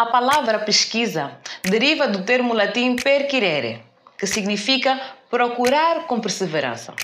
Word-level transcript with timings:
A 0.00 0.06
palavra 0.06 0.58
pesquisa 0.60 1.32
deriva 1.62 2.08
do 2.08 2.22
termo 2.22 2.54
latim 2.54 2.96
perquirere, 2.96 3.82
que 4.16 4.26
significa 4.26 4.98
procurar 5.28 6.06
com 6.06 6.18
perseverança. 6.18 6.94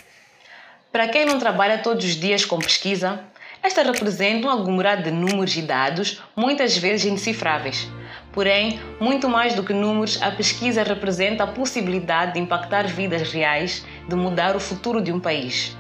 Para 0.91 1.07
quem 1.07 1.27
não 1.27 1.39
trabalha 1.39 1.77
todos 1.77 2.07
os 2.07 2.17
dias 2.17 2.47
com 2.47 2.59
pesquisa, 2.59 3.21
esta 3.63 3.83
representa 3.83 4.47
um 4.47 4.51
aglomerado 4.51 5.03
de 5.03 5.11
números 5.11 5.55
e 5.59 5.61
dados, 5.61 6.23
muitas 6.35 6.79
vezes 6.79 7.05
indecifráveis. 7.05 7.87
Porém, 8.33 8.81
muito 8.99 9.29
mais 9.29 9.53
do 9.53 9.63
que 9.63 9.75
números, 9.75 10.19
a 10.23 10.31
pesquisa 10.31 10.83
representa 10.83 11.45
a 11.45 11.49
possibilidade 11.49 12.33
de 12.33 12.41
impactar 12.41 12.87
vidas 12.87 13.31
reais, 13.31 13.85
de 14.09 14.17
mudar 14.17 14.57
o 14.57 14.61
futuro 14.61 15.03
de 15.03 15.13
um 15.13 15.21
país. 15.21 15.77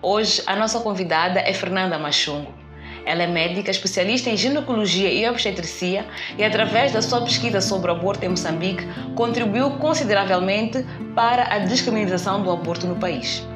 Hoje, 0.00 0.44
a 0.46 0.54
nossa 0.54 0.78
convidada 0.78 1.40
é 1.40 1.52
Fernanda 1.52 1.98
Machungo. 1.98 2.65
Ela 3.06 3.22
é 3.22 3.26
médica 3.28 3.70
especialista 3.70 4.28
em 4.28 4.36
ginecologia 4.36 5.10
e 5.12 5.28
obstetricia 5.28 6.04
e, 6.36 6.42
através 6.42 6.92
da 6.92 7.00
sua 7.00 7.22
pesquisa 7.22 7.60
sobre 7.60 7.90
o 7.90 7.94
aborto 7.94 8.24
em 8.24 8.28
Moçambique, 8.28 8.84
contribuiu 9.14 9.70
consideravelmente 9.78 10.84
para 11.14 11.54
a 11.54 11.60
descriminalização 11.60 12.42
do 12.42 12.50
aborto 12.50 12.84
no 12.84 12.96
país. 12.96 13.46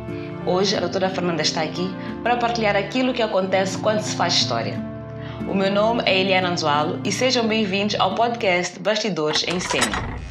Hoje, 0.47 0.77
a 0.77 0.80
doutora 0.80 1.10
Fernanda 1.10 1.43
está 1.43 1.62
aqui 1.62 1.93
para 2.23 2.37
partilhar 2.37 2.77
aquilo 2.77 3.12
que 3.12 3.23
acontece 3.23 3.77
quando 3.79 4.01
se 4.01 4.15
faz 4.15 4.34
história. 4.34 4.80
O 5.48 5.55
meu 5.55 5.71
nome 5.71 6.02
é 6.07 6.21
Eliana 6.21 6.51
Anzualo 6.51 7.01
e 7.05 7.10
sejam 7.10 7.46
bem-vindos 7.48 7.96
ao 7.98 8.15
podcast 8.15 8.79
Bastidores 8.79 9.45
em 9.48 9.59
Cena. 9.59 10.30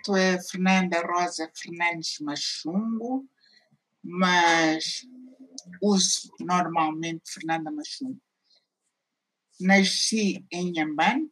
Completo 0.00 0.16
é 0.16 0.40
Fernanda 0.42 1.02
Rosa 1.02 1.50
Fernandes 1.54 2.18
Machungo, 2.20 3.28
mas 4.02 5.06
uso 5.82 6.32
normalmente 6.40 7.30
Fernanda 7.30 7.70
Machungo. 7.70 8.20
Nasci 9.60 10.46
em 10.50 10.72
Nhambane, 10.72 11.30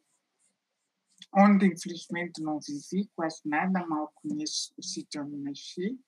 onde 1.35 1.67
infelizmente 1.67 2.43
não 2.43 2.61
vivi 2.61 3.11
quase 3.15 3.41
nada, 3.45 3.87
mal 3.87 4.13
conheço 4.15 4.73
o 4.77 4.83
sítio 4.83 5.23
onde 5.23 5.37
nasci, 5.37 5.99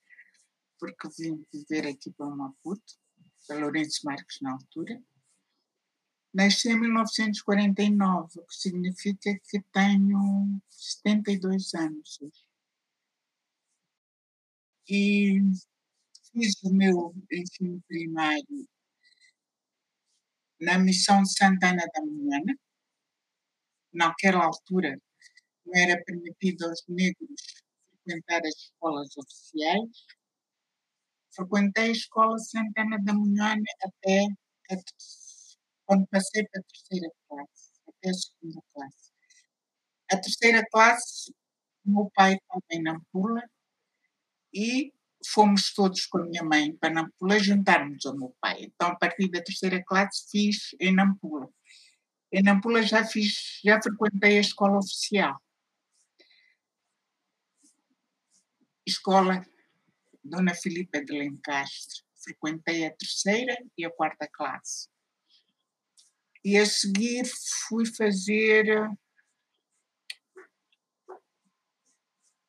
porque 0.78 1.08
vim 1.18 1.44
viver 1.52 1.86
aqui 1.86 2.10
para 2.10 2.26
Maputo, 2.26 2.94
para 3.46 3.60
Lourenço 3.60 4.04
Marques 4.04 4.38
na 4.42 4.52
altura. 4.52 5.02
Nasci 6.32 6.68
em 6.68 6.78
1949, 6.78 8.38
o 8.38 8.46
que 8.46 8.54
significa 8.54 9.40
que 9.48 9.60
tenho 9.72 10.60
72 10.68 11.74
anos 11.74 12.20
hoje. 12.20 12.49
E 14.92 15.38
fiz 16.32 16.52
o 16.64 16.74
meu 16.74 17.14
ensino 17.30 17.80
primário 17.86 18.66
na 20.60 20.80
Missão 20.80 21.24
Santana 21.24 21.84
da 21.94 22.00
Manhã. 22.04 22.40
Naquela 23.92 24.46
altura, 24.46 25.00
não 25.64 25.80
era 25.80 26.02
permitido 26.04 26.64
aos 26.64 26.82
negros 26.88 27.40
frequentar 28.02 28.40
as 28.44 28.56
escolas 28.56 29.16
oficiais. 29.16 30.06
Frequentei 31.36 31.90
a 31.90 31.92
Escola 31.92 32.36
Santana 32.38 32.98
da 33.04 33.14
Manhã 33.14 33.54
até 33.82 34.24
a 34.72 34.76
quando 35.86 36.06
passei 36.08 36.44
para 36.48 36.60
a 36.60 36.64
terceira 36.64 37.12
classe, 37.28 37.70
até 37.88 38.10
a 38.10 38.14
segunda 38.14 38.60
classe. 38.72 39.12
A 40.10 40.16
terceira 40.16 40.64
classe, 40.72 41.34
meu 41.84 42.10
pai 42.12 42.34
estava 42.34 42.64
em 42.72 42.82
Nampula 42.82 43.42
e 44.52 44.92
fomos 45.26 45.72
todos 45.74 46.06
com 46.06 46.18
a 46.18 46.26
minha 46.26 46.42
mãe 46.42 46.74
para 46.76 46.92
Nampula 46.92 47.38
juntarmos 47.38 48.04
ao 48.06 48.16
meu 48.16 48.34
pai. 48.40 48.62
Então, 48.62 48.88
a 48.88 48.96
partir 48.96 49.28
da 49.30 49.42
terceira 49.42 49.82
classe, 49.84 50.30
fiz 50.30 50.74
em 50.80 50.94
Nampula. 50.94 51.48
Em 52.32 52.42
Nampula 52.42 52.82
já 52.82 53.04
fiz, 53.04 53.60
já 53.64 53.80
frequentei 53.82 54.38
a 54.38 54.40
escola 54.40 54.78
oficial. 54.78 55.40
Escola 58.86 59.44
Dona 60.22 60.54
Filipa 60.54 61.04
de 61.04 61.12
Lencastre. 61.12 62.02
Frequentei 62.22 62.86
a 62.86 62.94
terceira 62.94 63.56
e 63.76 63.84
a 63.84 63.90
quarta 63.90 64.28
classe. 64.30 64.88
E 66.44 66.56
a 66.56 66.66
seguir 66.66 67.24
fui 67.68 67.84
fazer 67.86 68.66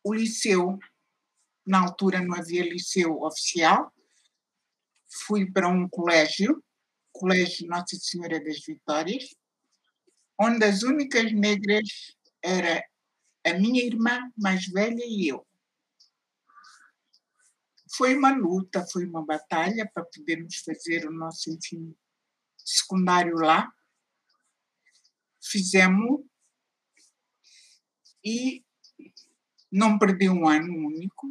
o 0.03 0.13
liceu. 0.13 0.77
Na 1.65 1.81
altura 1.81 2.21
não 2.21 2.35
havia 2.35 2.63
liceu 2.63 3.21
oficial. 3.21 3.93
Fui 5.25 5.49
para 5.51 5.67
um 5.67 5.87
colégio, 5.87 6.63
Colégio 7.11 7.67
Nossa 7.67 7.97
Senhora 7.97 8.43
das 8.43 8.59
Vitórias, 8.65 9.35
onde 10.39 10.63
as 10.65 10.83
únicas 10.83 11.31
negras 11.31 12.15
era 12.41 12.83
a 13.45 13.53
minha 13.53 13.83
irmã 13.83 14.31
mais 14.37 14.65
velha 14.67 15.03
e 15.05 15.27
eu. 15.27 15.45
Foi 17.95 18.15
uma 18.15 18.33
luta, 18.33 18.85
foi 18.87 19.05
uma 19.05 19.25
batalha 19.25 19.89
para 19.93 20.05
podermos 20.05 20.57
fazer 20.57 21.05
o 21.05 21.11
nosso 21.11 21.49
ensino 21.49 21.95
secundário 22.57 23.35
lá 23.35 23.69
fizemos 25.41 26.21
e 28.23 28.63
não 29.71 29.97
perdi 29.97 30.29
um 30.29 30.47
ano 30.47 30.73
único. 30.87 31.27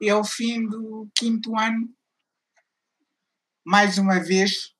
E 0.00 0.10
ao 0.10 0.24
fim 0.24 0.66
do 0.66 1.08
quinto 1.16 1.56
ano, 1.58 1.94
mais 3.64 3.96
uma 3.96 4.18
vez, 4.20 4.74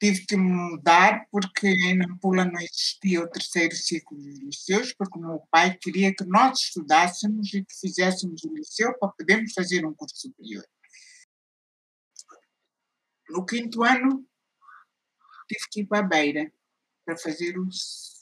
tive 0.00 0.24
que 0.26 0.36
mudar 0.36 1.26
porque 1.30 1.66
em 1.66 1.96
Nampula 1.96 2.44
não 2.44 2.60
existia 2.60 3.22
o 3.22 3.28
terceiro 3.28 3.74
ciclo 3.74 4.16
de 4.16 4.44
liceus, 4.44 4.92
porque 4.92 5.18
o 5.18 5.22
meu 5.22 5.40
pai 5.50 5.76
queria 5.76 6.14
que 6.14 6.24
nós 6.24 6.58
estudássemos 6.60 7.52
e 7.52 7.64
que 7.64 7.74
fizéssemos 7.74 8.42
o 8.44 8.54
liceu 8.54 8.96
para 8.98 9.08
podermos 9.08 9.52
fazer 9.52 9.84
um 9.84 9.94
curso 9.94 10.16
superior. 10.16 10.64
No 13.28 13.44
quinto 13.44 13.82
ano, 13.82 14.26
tive 15.48 15.68
que 15.70 15.80
ir 15.80 15.86
para 15.86 15.98
a 15.98 16.08
Beira 16.08 16.52
para 17.04 17.16
fazer 17.16 17.58
os. 17.58 18.16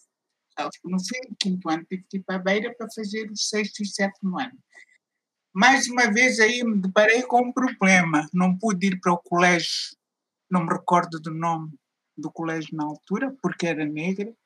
No 0.85 0.99
fim 0.99 1.21
do 1.29 1.37
quinto 1.37 1.69
ano, 1.69 1.85
tive 1.85 2.05
que 2.09 2.17
ir 2.17 2.23
para 2.23 2.37
a 2.37 2.39
Beira 2.39 2.75
para 2.75 2.89
fazer 2.91 3.31
o 3.31 3.37
sexto 3.37 3.83
e 3.83 3.87
sétimo 3.87 4.39
ano. 4.39 4.59
Mais 5.59 5.87
uma 5.87 6.13
vez 6.13 6.39
aí 6.39 6.63
me 6.63 6.79
deparei 6.83 7.23
com 7.23 7.41
um 7.41 7.51
problema. 7.51 8.29
Não 8.31 8.59
pude 8.59 8.89
ir 8.89 9.01
para 9.01 9.15
o 9.15 9.17
colégio, 9.17 9.97
não 10.51 10.67
me 10.67 10.71
recordo 10.71 11.19
do 11.19 11.33
nome 11.33 11.73
do 12.15 12.31
colégio 12.31 12.77
na 12.77 12.85
altura, 12.85 13.35
porque 13.41 13.67
era 13.67 13.87
negra, 13.87 14.37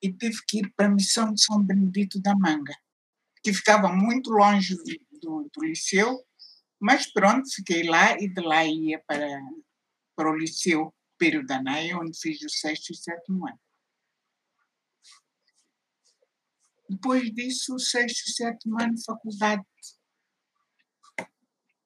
e 0.00 0.12
tive 0.12 0.36
que 0.46 0.60
ir 0.60 0.72
para 0.76 0.86
a 0.86 0.90
missão 0.90 1.34
de 1.34 1.42
São 1.42 1.60
Benedito 1.60 2.20
da 2.20 2.36
Manga, 2.36 2.72
que 3.42 3.52
ficava 3.52 3.88
muito 3.88 4.30
longe 4.30 4.76
do, 5.20 5.50
do 5.52 5.64
liceu, 5.64 6.24
mas 6.78 7.12
pronto, 7.12 7.52
fiquei 7.52 7.82
lá 7.82 8.16
e 8.16 8.28
de 8.28 8.40
lá 8.40 8.64
ia 8.64 9.02
para, 9.08 9.26
para 10.14 10.30
o 10.30 10.36
liceu 10.36 10.94
Pero 11.18 11.44
da 11.44 11.60
Naia, 11.60 11.98
onde 11.98 12.16
fiz 12.16 12.40
o 12.42 12.48
sexto 12.48 12.92
e 12.92 12.96
sétimo 12.96 13.48
ano. 13.48 13.60
Depois 16.88 17.34
disso, 17.34 17.74
o 17.74 17.80
sexto 17.80 18.28
e 18.28 18.32
sétimo 18.32 18.80
ano, 18.80 18.94
faculdade. 19.04 19.64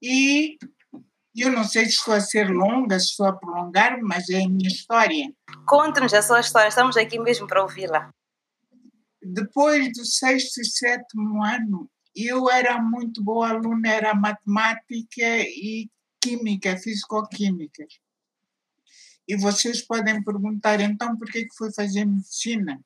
E 0.07 0.59
eu 1.35 1.51
não 1.51 1.65
sei 1.65 1.87
se 1.87 1.93
estou 1.93 2.13
a 2.13 2.21
ser 2.21 2.51
longa, 2.51 3.01
se 3.01 3.07
estou 3.07 3.25
a 3.25 3.33
prolongar, 3.33 3.99
mas 4.03 4.29
é 4.29 4.45
a 4.45 4.49
minha 4.49 4.69
história. 4.69 5.33
Conte-nos 5.67 6.13
a 6.13 6.21
sua 6.21 6.41
história, 6.41 6.69
estamos 6.69 6.99
aqui 6.99 7.19
mesmo 7.19 7.47
para 7.47 7.63
ouvi-la. 7.63 8.13
Depois 9.23 9.91
do 9.95 10.05
sexto 10.05 10.61
e 10.61 10.65
sétimo 10.67 11.43
ano, 11.43 11.91
eu 12.15 12.51
era 12.51 12.79
muito 12.83 13.25
boa 13.25 13.49
aluna, 13.49 13.89
era 13.89 14.15
matemática 14.15 15.39
e 15.41 15.89
química, 16.21 16.77
físico-química. 16.77 17.87
E 19.27 19.39
vocês 19.39 19.81
podem 19.81 20.23
perguntar, 20.23 20.83
então, 20.83 21.17
por 21.17 21.31
que, 21.31 21.47
que 21.47 21.57
foi 21.57 21.73
fazer 21.73 22.05
medicina? 22.05 22.79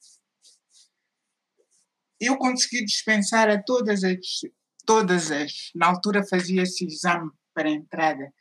Eu 2.20 2.36
consegui 2.36 2.84
dispensar 2.84 3.50
a 3.50 3.60
todas 3.60 4.04
as, 4.04 4.42
todas 4.88 5.30
as, 5.30 5.70
na 5.74 5.88
altura 5.88 6.26
fazia-se 6.26 6.86
exame 6.86 7.30
para 7.52 7.68
entrada, 7.68 8.32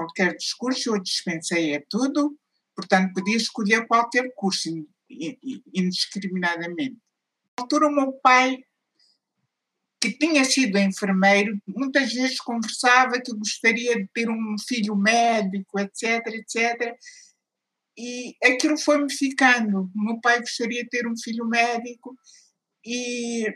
qualquer 0.00 0.34
discurso, 0.34 0.94
eu 0.94 1.02
dispensei 1.02 1.76
a 1.76 1.82
tudo, 1.86 2.34
portanto 2.74 3.12
podia 3.12 3.36
escolher 3.36 3.86
qualquer 3.86 4.32
curso, 4.34 4.70
indiscriminadamente. 5.74 6.96
Na 7.58 7.64
altura, 7.64 7.88
o 7.88 7.94
meu 7.94 8.10
pai, 8.14 8.64
que 10.00 10.12
tinha 10.12 10.46
sido 10.46 10.78
enfermeiro, 10.78 11.60
muitas 11.66 12.10
vezes 12.10 12.40
conversava 12.40 13.20
que 13.20 13.34
gostaria 13.34 13.96
de 13.96 14.08
ter 14.14 14.30
um 14.30 14.56
filho 14.66 14.96
médico, 14.96 15.78
etc, 15.78 16.26
etc. 16.28 16.96
E 17.98 18.34
aquilo 18.42 18.78
foi-me 18.78 19.12
ficando. 19.12 19.90
O 19.94 20.02
meu 20.02 20.18
pai 20.22 20.40
gostaria 20.40 20.84
de 20.84 20.88
ter 20.88 21.06
um 21.06 21.16
filho 21.18 21.46
médico 21.46 22.16
e 22.82 23.46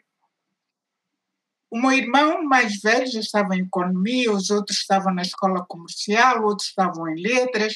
o 1.70 1.80
meu 1.80 1.92
irmão 1.92 2.42
mais 2.42 2.80
velho 2.80 3.06
já 3.06 3.20
estava 3.20 3.54
em 3.54 3.60
economia, 3.60 4.32
os 4.32 4.50
outros 4.50 4.78
estavam 4.78 5.14
na 5.14 5.22
escola 5.22 5.64
comercial, 5.68 6.42
outros 6.42 6.68
estavam 6.68 7.08
em 7.08 7.22
letras. 7.22 7.74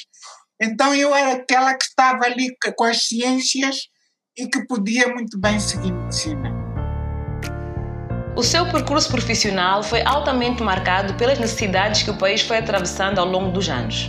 Então 0.60 0.92
eu 0.94 1.14
era 1.14 1.34
aquela 1.34 1.74
que 1.74 1.84
estava 1.84 2.24
ali 2.24 2.48
com 2.76 2.84
as 2.84 3.06
ciências 3.06 3.88
e 4.36 4.48
que 4.48 4.66
podia 4.66 5.08
muito 5.08 5.38
bem 5.38 5.60
seguir 5.60 5.92
medicina. 5.92 6.52
O 8.36 8.42
seu 8.42 8.68
percurso 8.68 9.08
profissional 9.08 9.80
foi 9.80 10.02
altamente 10.02 10.60
marcado 10.60 11.14
pelas 11.14 11.38
necessidades 11.38 12.02
que 12.02 12.10
o 12.10 12.18
país 12.18 12.40
foi 12.40 12.58
atravessando 12.58 13.20
ao 13.20 13.26
longo 13.26 13.52
dos 13.52 13.68
anos. 13.68 14.08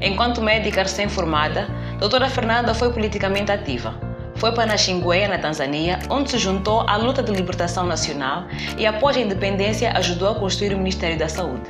Enquanto 0.00 0.42
médica 0.42 0.82
recém-formada, 0.82 1.68
doutora 2.00 2.28
Fernanda 2.28 2.74
foi 2.74 2.92
politicamente 2.92 3.52
ativa 3.52 4.11
foi 4.36 4.52
para 4.52 4.66
Naxingueia, 4.66 5.28
na 5.28 5.38
Tanzânia, 5.38 5.98
onde 6.10 6.30
se 6.30 6.38
juntou 6.38 6.80
à 6.88 6.96
luta 6.96 7.22
de 7.22 7.32
libertação 7.32 7.86
nacional 7.86 8.44
e, 8.76 8.86
após 8.86 9.16
a 9.16 9.20
independência, 9.20 9.92
ajudou 9.92 10.30
a 10.30 10.34
construir 10.34 10.74
o 10.74 10.78
Ministério 10.78 11.18
da 11.18 11.28
Saúde. 11.28 11.64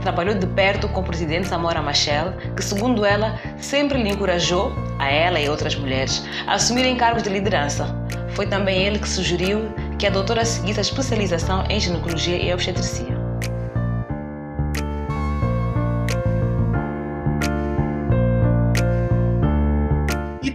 Trabalhou 0.00 0.34
de 0.34 0.46
perto 0.46 0.88
com 0.88 1.00
o 1.00 1.04
presidente 1.04 1.48
Samora 1.48 1.82
Machel, 1.82 2.32
que, 2.56 2.62
segundo 2.62 3.04
ela, 3.04 3.38
sempre 3.58 4.02
lhe 4.02 4.10
encorajou, 4.10 4.72
a 4.98 5.10
ela 5.10 5.40
e 5.40 5.48
outras 5.48 5.74
mulheres, 5.76 6.24
a 6.46 6.54
assumirem 6.54 6.96
cargos 6.96 7.22
de 7.22 7.30
liderança. 7.30 7.86
Foi 8.30 8.46
também 8.46 8.84
ele 8.84 8.98
que 8.98 9.08
sugeriu 9.08 9.68
que 9.98 10.06
a 10.06 10.10
doutora 10.10 10.44
seguisse 10.44 10.78
a 10.78 10.82
especialização 10.82 11.64
em 11.68 11.80
ginecologia 11.80 12.36
e 12.36 12.52
obstetrícia. 12.52 13.17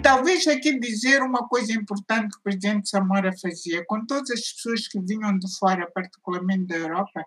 Talvez 0.04 0.46
aqui 0.48 0.78
dizer 0.78 1.24
uma 1.24 1.48
coisa 1.48 1.72
importante 1.72 2.34
que 2.34 2.38
o 2.38 2.44
presidente 2.44 2.90
Samora 2.90 3.32
fazia, 3.42 3.84
com 3.88 4.06
todas 4.06 4.30
as 4.32 4.52
pessoas 4.52 4.88
que 4.88 5.00
vinham 5.00 5.40
de 5.40 5.48
fora, 5.58 5.90
particularmente 5.90 6.66
da 6.66 6.76
Europa, 6.76 7.26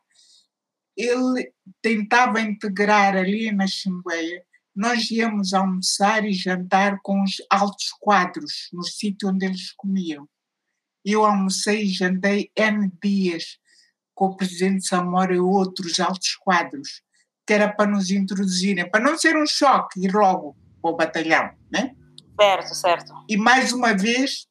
ele 0.94 1.52
tentava 1.80 2.40
integrar 2.40 3.16
ali 3.16 3.50
na 3.50 3.66
Xingueia. 3.66 4.44
Nós 4.74 5.10
íamos 5.10 5.54
almoçar 5.54 6.26
e 6.26 6.34
jantar 6.34 6.98
com 7.02 7.22
os 7.22 7.36
altos 7.50 7.92
quadros, 7.98 8.68
no 8.72 8.82
sítio 8.82 9.30
onde 9.30 9.46
eles 9.46 9.72
comiam. 9.72 10.28
Eu 11.02 11.24
almocei 11.24 11.84
e 11.84 11.88
jantei 11.88 12.50
N 12.54 12.92
dias 13.02 13.58
com 14.14 14.26
o 14.26 14.36
presidente 14.36 14.86
Samora 14.86 15.34
e 15.34 15.38
outros 15.38 15.98
altos 15.98 16.34
quadros, 16.36 17.02
que 17.46 17.54
era 17.54 17.72
para 17.72 17.90
nos 17.90 18.10
introduzirem, 18.10 18.90
para 18.90 19.02
não 19.02 19.16
ser 19.16 19.34
um 19.34 19.46
choque 19.46 20.04
ir 20.04 20.12
logo 20.12 20.54
para 20.82 20.90
o 20.90 20.96
batalhão, 20.96 21.50
né? 21.70 21.94
Certo, 22.38 22.74
certo. 22.74 23.24
E 23.28 23.36
mais 23.36 23.72
uma 23.72 23.96
vez, 23.96 24.46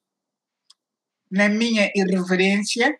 na 1.31 1.47
minha 1.47 1.91
irreverência, 1.95 2.99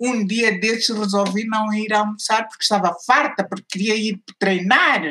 um 0.00 0.24
dia 0.24 0.58
desses 0.58 0.96
resolvi 0.96 1.44
não 1.44 1.72
ir 1.72 1.92
almoçar 1.92 2.46
porque 2.48 2.62
estava 2.62 2.96
farta, 3.06 3.46
porque 3.46 3.66
queria 3.68 3.96
ir 3.96 4.22
treinar. 4.38 5.02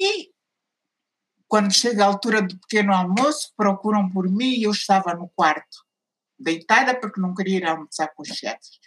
E 0.00 0.30
quando 1.46 1.72
chega 1.72 2.04
a 2.04 2.06
altura 2.06 2.42
do 2.42 2.58
pequeno 2.60 2.94
almoço, 2.94 3.52
procuram 3.56 4.08
por 4.08 4.28
mim 4.28 4.54
e 4.54 4.62
eu 4.62 4.70
estava 4.70 5.14
no 5.14 5.28
quarto, 5.30 5.84
deitada 6.38 6.98
porque 6.98 7.20
não 7.20 7.34
queria 7.34 7.58
ir 7.58 7.64
almoçar 7.64 8.08
com 8.14 8.22
os 8.22 8.28
chefes. 8.28 8.78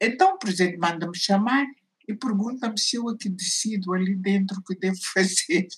Então 0.00 0.34
o 0.34 0.38
presidente 0.38 0.78
manda-me 0.78 1.16
chamar 1.16 1.66
e 2.08 2.14
pergunta-me 2.14 2.78
se 2.78 2.96
eu 2.96 3.08
aqui 3.08 3.28
decido 3.28 3.92
ali 3.92 4.14
dentro 4.14 4.58
o 4.58 4.62
que 4.62 4.74
devo 4.74 4.98
fazer. 5.12 5.68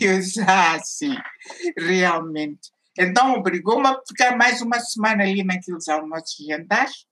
Eu 0.00 0.18
disse, 0.18 0.40
ah, 0.40 0.78
sim, 0.80 1.14
realmente. 1.76 2.70
Então 2.98 3.34
obrigou-me 3.34 3.86
a 3.86 4.00
ficar 4.06 4.36
mais 4.36 4.60
uma 4.60 4.80
semana 4.80 5.22
ali 5.22 5.44
naqueles 5.44 5.86
almoços 5.88 6.44
jantares 6.46 7.06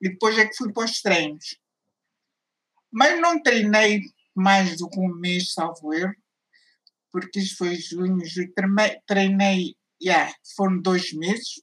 e 0.00 0.10
depois 0.10 0.38
é 0.38 0.46
que 0.46 0.56
fui 0.56 0.72
para 0.72 0.84
os 0.84 1.00
treinos. 1.02 1.58
Mas 2.90 3.20
não 3.20 3.42
treinei 3.42 4.02
mais 4.34 4.78
do 4.78 4.88
que 4.88 4.98
um 4.98 5.14
mês, 5.14 5.52
salvo 5.52 5.92
erro, 5.92 6.14
porque 7.10 7.40
isso 7.40 7.56
foi 7.56 7.76
junho, 7.76 8.24
julho. 8.24 8.52
Treinei, 9.06 9.74
yeah, 10.02 10.32
foram 10.54 10.80
dois 10.80 11.12
meses. 11.12 11.60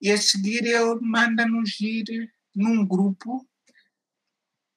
E 0.00 0.10
a 0.10 0.16
seguir 0.16 0.64
ele 0.64 0.98
manda-nos 1.02 1.78
ir 1.80 2.32
num 2.54 2.86
grupo 2.86 3.46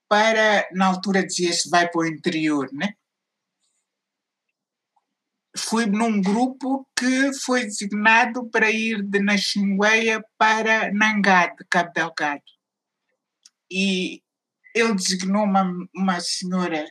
para, 0.10 0.68
na 0.74 0.88
altura 0.88 1.26
dizia-se, 1.26 1.70
vai 1.70 1.90
para 1.90 2.02
o 2.02 2.06
interior, 2.06 2.70
né? 2.74 2.94
Fui 5.56 5.86
num 5.86 6.22
grupo 6.22 6.88
que 6.98 7.34
foi 7.34 7.64
designado 7.64 8.50
para 8.50 8.72
ir 8.72 9.04
de 9.04 9.20
Naxingueia 9.20 10.24
para 10.38 10.92
Nangade, 10.92 11.64
Cabo 11.70 11.92
Delgado. 11.94 12.44
E 13.72 14.22
ele 14.76 14.96
designou 14.96 15.44
uma, 15.44 15.72
uma 15.96 16.20
senhora, 16.20 16.86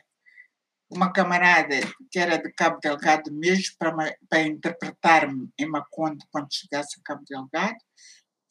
uma 0.89 1.11
camarada 1.11 1.75
que 2.09 2.17
era 2.17 2.37
de 2.37 2.51
Cabo 2.53 2.79
Delgado 2.79 3.31
mesmo, 3.33 3.75
para, 3.77 3.93
para 4.29 4.41
interpretar-me 4.41 5.49
em 5.59 5.65
Macondo 5.65 6.25
quando 6.31 6.53
chegasse 6.53 6.99
a 6.99 7.03
Cabo 7.03 7.23
Delgado. 7.27 7.77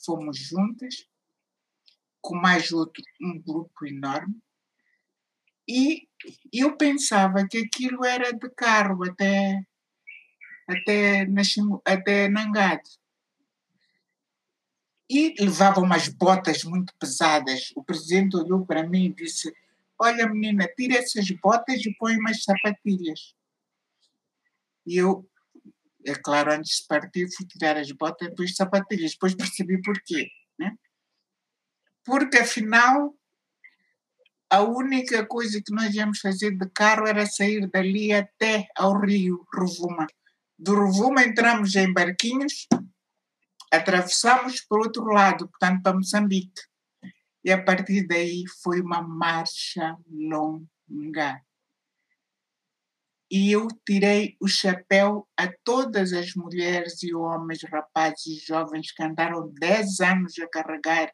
Fomos 0.05 0.38
juntas, 0.38 1.06
com 2.20 2.37
mais 2.37 2.70
outro, 2.70 3.03
um 3.23 3.41
grupo 3.41 3.87
enorme. 3.87 4.37
E 5.67 6.06
eu 6.53 6.76
pensava 6.76 7.47
que 7.49 7.59
aquilo 7.59 8.05
era 8.05 8.32
de 8.32 8.50
carro 8.50 9.05
até 9.05 9.62
até, 10.69 11.26
até 11.85 12.29
Nangade. 12.29 12.91
E 15.09 15.35
levava 15.38 15.81
umas 15.81 16.09
botas 16.09 16.64
muito 16.64 16.94
pesadas. 16.99 17.73
O 17.76 17.85
presidente 17.85 18.37
olhou 18.37 18.64
para 18.64 18.87
mim 18.88 19.06
e 19.06 19.14
disse: 19.14 19.53
Olha, 19.99 20.26
menina, 20.26 20.67
tira 20.76 20.97
essas 20.97 21.31
botas 21.31 21.85
e 21.85 21.94
põe 21.99 22.17
umas 22.17 22.43
sapatilhas. 22.43 23.35
E 24.87 24.97
eu, 24.97 25.28
é 26.07 26.14
claro, 26.14 26.52
antes 26.52 26.81
de 26.81 26.87
partir, 26.87 27.28
fui 27.37 27.47
tirar 27.47 27.76
as 27.76 27.90
botas 27.92 28.26
e 28.26 28.31
depois 28.31 28.54
sapatilhas. 28.54 29.12
Depois 29.12 29.35
percebi 29.35 29.81
porquê. 29.83 30.28
Né? 30.59 30.75
Porque, 32.04 32.38
afinal, 32.38 33.14
a 34.50 34.61
única 34.62 35.25
coisa 35.25 35.62
que 35.62 35.73
nós 35.73 35.95
íamos 35.95 36.21
fazer 36.21 36.50
de 36.50 36.69
carro 36.71 37.07
era 37.07 37.25
sair 37.25 37.66
dali 37.71 38.12
até 38.12 38.66
ao 38.76 39.00
rio 39.00 39.47
Rovuma. 39.54 40.07
Do 40.62 40.76
Rovuma 40.76 41.25
entramos 41.25 41.75
em 41.75 41.92
barquinhos, 41.92 42.69
atravessamos 43.69 44.61
para 44.61 44.78
o 44.78 44.83
outro 44.83 45.04
lado, 45.07 45.49
portanto 45.49 45.83
para 45.83 45.97
Moçambique. 45.97 46.62
E 47.45 47.50
a 47.50 47.61
partir 47.61 48.07
daí 48.07 48.45
foi 48.62 48.81
uma 48.81 49.02
marcha 49.02 49.99
longa. 50.09 51.42
E 53.28 53.50
eu 53.50 53.66
tirei 53.85 54.37
o 54.38 54.47
chapéu 54.47 55.26
a 55.37 55.52
todas 55.64 56.12
as 56.12 56.33
mulheres 56.37 57.02
e 57.02 57.12
homens, 57.12 57.64
rapazes 57.64 58.25
e 58.26 58.47
jovens 58.47 58.92
que 58.92 59.02
andaram 59.02 59.52
10 59.59 59.99
anos 59.99 60.38
a 60.38 60.47
carregar 60.47 61.12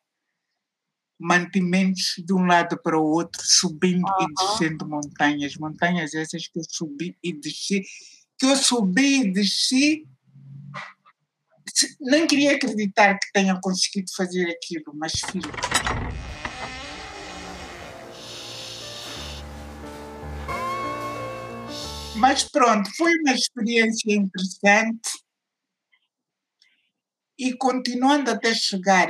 mantimentos 1.18 2.16
de 2.18 2.34
um 2.34 2.44
lado 2.44 2.78
para 2.82 2.98
o 2.98 3.02
outro, 3.02 3.40
subindo 3.42 4.04
uhum. 4.06 4.26
e 4.28 4.34
descendo 4.34 4.86
montanhas. 4.86 5.56
Montanhas 5.56 6.14
essas 6.14 6.46
que 6.46 6.58
eu 6.58 6.64
subi 6.68 7.16
e 7.22 7.32
desci 7.32 7.82
que 8.38 8.46
eu 8.46 8.56
subi 8.56 9.32
desci. 9.32 10.06
Nem 12.00 12.26
queria 12.26 12.56
acreditar 12.56 13.18
que 13.18 13.32
tenha 13.32 13.58
conseguido 13.60 14.10
fazer 14.16 14.48
aquilo, 14.50 14.92
mas 14.94 15.12
fiz. 15.12 15.44
Mas 22.16 22.44
pronto, 22.44 22.90
foi 22.96 23.12
uma 23.20 23.32
experiência 23.32 24.12
interessante 24.12 25.08
e 27.38 27.54
continuando 27.56 28.30
até 28.30 28.52
chegar 28.52 29.08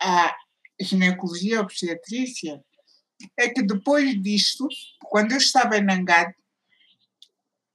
à 0.00 0.36
ginecologia 0.78 1.62
obstetrícia, 1.62 2.62
é 3.38 3.48
que 3.48 3.62
depois 3.62 4.20
disto, 4.22 4.68
quando 5.00 5.32
eu 5.32 5.38
estava 5.38 5.78
em 5.78 5.84
Nangade, 5.84 6.34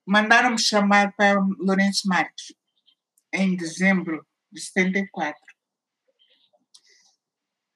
mandaram-me 0.05 0.59
chamar 0.59 1.13
para 1.15 1.39
Lourenço 1.59 2.07
Marques, 2.07 2.53
em 3.31 3.55
dezembro 3.55 4.25
de 4.51 4.61
74. 4.61 5.41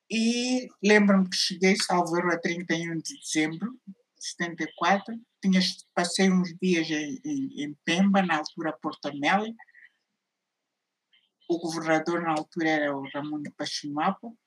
E 0.10 0.70
lembro-me 0.84 1.30
que 1.30 1.36
cheguei, 1.36 1.76
salvo 1.76 2.16
a 2.18 2.40
31 2.40 3.00
de 3.00 3.20
dezembro, 3.20 3.78
74. 4.18 5.20
Tinha, 5.42 5.60
passei 5.94 6.32
uns 6.32 6.56
dias 6.62 6.90
em, 6.90 7.20
em, 7.26 7.64
em 7.64 7.74
Pemba, 7.84 8.22
na 8.22 8.38
altura 8.38 8.78
Porto 8.82 9.08
Amélia. 9.08 9.54
O 11.50 11.60
governador 11.60 12.22
na 12.22 12.32
altura 12.32 12.70
era 12.70 12.98
o 12.98 13.08
Ramon 13.10 13.44
Pachimapo. 13.58 14.38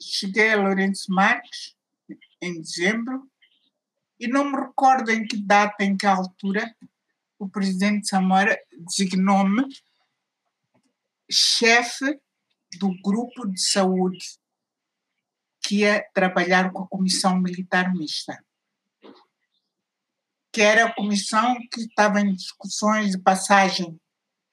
Cheguei 0.00 0.50
a 0.50 0.56
Lourenço 0.56 1.12
Marques 1.12 1.76
em 2.40 2.60
dezembro 2.60 3.31
e 4.22 4.28
não 4.28 4.44
me 4.44 4.56
recordo 4.56 5.10
em 5.10 5.26
que 5.26 5.36
data, 5.36 5.82
em 5.82 5.96
que 5.96 6.06
altura, 6.06 6.72
o 7.40 7.48
presidente 7.48 8.06
Samora 8.06 8.56
designou-me 8.86 9.64
chefe 11.28 12.20
do 12.78 12.94
grupo 13.02 13.48
de 13.48 13.60
saúde 13.60 14.38
que 15.60 15.80
ia 15.80 16.08
trabalhar 16.14 16.70
com 16.70 16.84
a 16.84 16.88
Comissão 16.88 17.36
Militar 17.40 17.92
Mista, 17.92 18.38
que 20.52 20.60
era 20.60 20.84
a 20.84 20.94
comissão 20.94 21.56
que 21.72 21.80
estava 21.80 22.20
em 22.20 22.32
discussões 22.32 23.10
de 23.10 23.18
passagem 23.18 24.00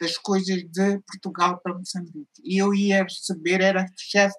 das 0.01 0.17
coisas 0.17 0.63
de 0.63 0.99
Portugal 1.01 1.59
para 1.61 1.77
Moçambique. 1.77 2.41
E 2.43 2.57
eu 2.57 2.73
ia 2.73 3.03
receber, 3.03 3.61
era 3.61 3.85
chefe 3.95 4.35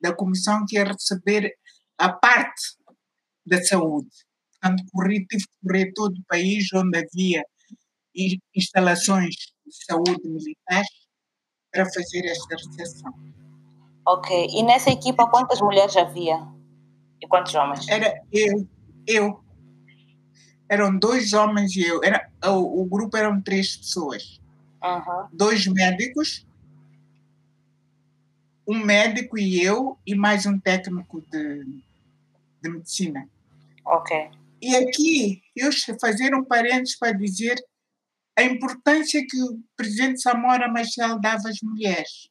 da 0.00 0.14
comissão 0.14 0.64
que 0.66 0.76
ia 0.76 0.84
receber 0.84 1.54
a 1.98 2.10
parte 2.10 2.78
da 3.44 3.62
saúde. 3.62 4.29
Portanto, 4.60 4.84
corri, 4.92 5.26
tive 5.26 5.42
que 5.44 5.66
correr 5.66 5.92
todo 5.94 6.14
o 6.18 6.24
país 6.28 6.68
onde 6.74 6.98
havia 6.98 7.42
instalações 8.54 9.34
de 9.66 9.84
saúde 9.86 10.20
militares 10.24 10.88
para 11.72 11.84
fazer 11.86 12.26
esta 12.26 12.56
recepção. 12.56 13.14
Ok. 14.06 14.48
E 14.50 14.62
nessa 14.62 14.90
equipa 14.90 15.28
quantas 15.30 15.60
mulheres 15.60 15.96
havia? 15.96 16.46
E 17.20 17.26
quantos 17.26 17.54
homens? 17.54 17.88
Era 17.88 18.22
eu, 18.32 18.68
eu. 19.06 19.44
Eram 20.68 20.96
dois 20.98 21.32
homens 21.32 21.74
e 21.76 21.82
eu. 21.82 22.02
Era, 22.02 22.30
o, 22.46 22.82
o 22.82 22.84
grupo 22.84 23.16
eram 23.16 23.40
três 23.40 23.76
pessoas. 23.76 24.40
Uhum. 24.82 25.28
Dois 25.32 25.66
médicos, 25.66 26.46
um 28.66 28.78
médico 28.78 29.38
e 29.38 29.62
eu, 29.62 29.98
e 30.06 30.14
mais 30.14 30.46
um 30.46 30.58
técnico 30.58 31.20
de, 31.30 31.64
de 32.62 32.70
medicina. 32.70 33.28
Ok. 33.84 34.30
E 34.62 34.76
aqui, 34.76 35.42
eu 35.56 35.70
fazer 35.98 36.34
um 36.34 36.44
parênteses 36.44 36.98
para 36.98 37.16
dizer 37.16 37.56
a 38.38 38.42
importância 38.42 39.24
que 39.26 39.42
o 39.42 39.62
presidente 39.76 40.20
Samora 40.20 40.70
Machel 40.70 41.18
dava 41.20 41.48
às 41.48 41.60
mulheres. 41.62 42.30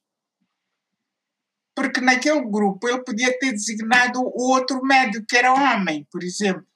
Porque 1.74 2.00
naquele 2.00 2.42
grupo 2.42 2.88
ele 2.88 3.02
podia 3.02 3.36
ter 3.38 3.52
designado 3.52 4.20
o 4.20 4.52
outro 4.52 4.82
médico, 4.82 5.26
que 5.26 5.36
era 5.36 5.52
homem, 5.52 6.06
por 6.10 6.22
exemplo. 6.22 6.66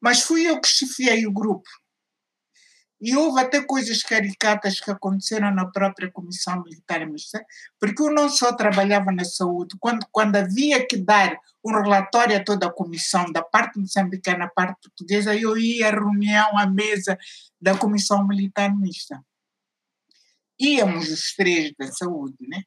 Mas 0.00 0.22
fui 0.22 0.46
eu 0.46 0.60
que 0.60 0.68
chefiei 0.68 1.26
o 1.26 1.32
grupo. 1.32 1.68
E 3.00 3.14
houve 3.14 3.40
até 3.40 3.62
coisas 3.62 4.02
caricatas 4.02 4.80
que 4.80 4.90
aconteceram 4.90 5.54
na 5.54 5.66
própria 5.66 6.10
Comissão 6.10 6.62
Militar 6.64 7.06
Mista, 7.06 7.44
porque 7.78 8.02
eu 8.02 8.12
não 8.12 8.28
só 8.28 8.52
trabalhava 8.52 9.12
na 9.12 9.24
saúde, 9.24 9.76
quando, 9.78 10.04
quando 10.10 10.34
havia 10.34 10.84
que 10.84 10.96
dar 10.96 11.38
um 11.64 11.70
relatório 11.70 12.36
a 12.36 12.42
toda 12.42 12.66
a 12.66 12.72
comissão, 12.72 13.30
da 13.30 13.42
parte 13.42 13.78
moçambicana, 13.78 14.46
da 14.46 14.48
parte 14.48 14.80
portuguesa, 14.82 15.36
eu 15.36 15.56
ia 15.56 15.88
à 15.88 15.90
reunião, 15.90 16.58
à 16.58 16.66
mesa 16.66 17.16
da 17.60 17.76
Comissão 17.76 18.26
Militar 18.26 18.76
Mista. 18.76 19.22
Íamos 20.58 21.08
os 21.08 21.34
três 21.36 21.72
da 21.78 21.86
saúde, 21.92 22.36
né? 22.40 22.64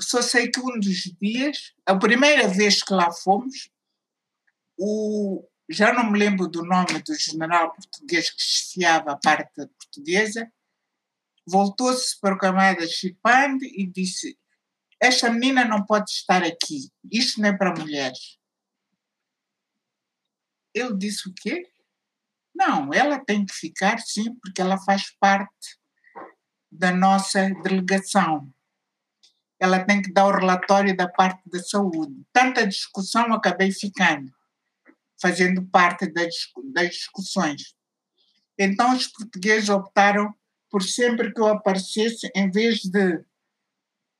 Só 0.00 0.22
sei 0.22 0.50
que 0.50 0.58
um 0.58 0.80
dos 0.80 1.02
dias, 1.20 1.74
a 1.84 1.94
primeira 1.94 2.48
vez 2.48 2.82
que 2.82 2.94
lá 2.94 3.12
fomos, 3.12 3.70
o, 4.76 5.46
já 5.68 5.92
não 5.92 6.10
me 6.10 6.18
lembro 6.18 6.48
do 6.48 6.62
nome 6.64 7.02
do 7.02 7.14
general 7.14 7.72
português 7.72 8.30
que 8.30 8.42
chefiava 8.42 9.12
a 9.12 9.16
parte 9.16 9.50
portuguesa, 9.54 10.50
voltou-se 11.46 12.18
para 12.20 12.34
o 12.34 12.38
camarada 12.38 12.86
Chipande 12.86 13.66
e 13.66 13.86
disse: 13.86 14.38
Esta 15.00 15.30
menina 15.30 15.64
não 15.64 15.84
pode 15.84 16.10
estar 16.10 16.42
aqui, 16.42 16.90
isto 17.10 17.40
não 17.40 17.48
é 17.48 17.56
para 17.56 17.74
mulheres. 17.74 18.38
Ele 20.74 20.96
disse 20.96 21.28
o 21.28 21.34
quê? 21.34 21.70
Não, 22.54 22.92
ela 22.92 23.24
tem 23.24 23.44
que 23.44 23.54
ficar, 23.54 23.98
sim, 24.00 24.34
porque 24.36 24.60
ela 24.60 24.78
faz 24.78 25.10
parte 25.18 25.78
da 26.70 26.92
nossa 26.92 27.50
delegação. 27.62 28.52
Ela 29.58 29.84
tem 29.84 30.02
que 30.02 30.12
dar 30.12 30.26
o 30.26 30.32
relatório 30.32 30.96
da 30.96 31.08
parte 31.08 31.48
da 31.48 31.60
saúde. 31.60 32.24
Tanta 32.32 32.66
discussão, 32.66 33.32
acabei 33.32 33.72
ficando 33.72 34.32
fazendo 35.20 35.64
parte 35.66 36.06
das, 36.06 36.34
das 36.72 36.90
discussões. 36.90 37.74
Então, 38.58 38.94
os 38.94 39.06
portugueses 39.08 39.68
optaram 39.68 40.32
por 40.70 40.82
sempre 40.82 41.32
que 41.32 41.40
eu 41.40 41.46
aparecesse, 41.46 42.30
em 42.34 42.50
vez 42.50 42.80
de 42.80 43.24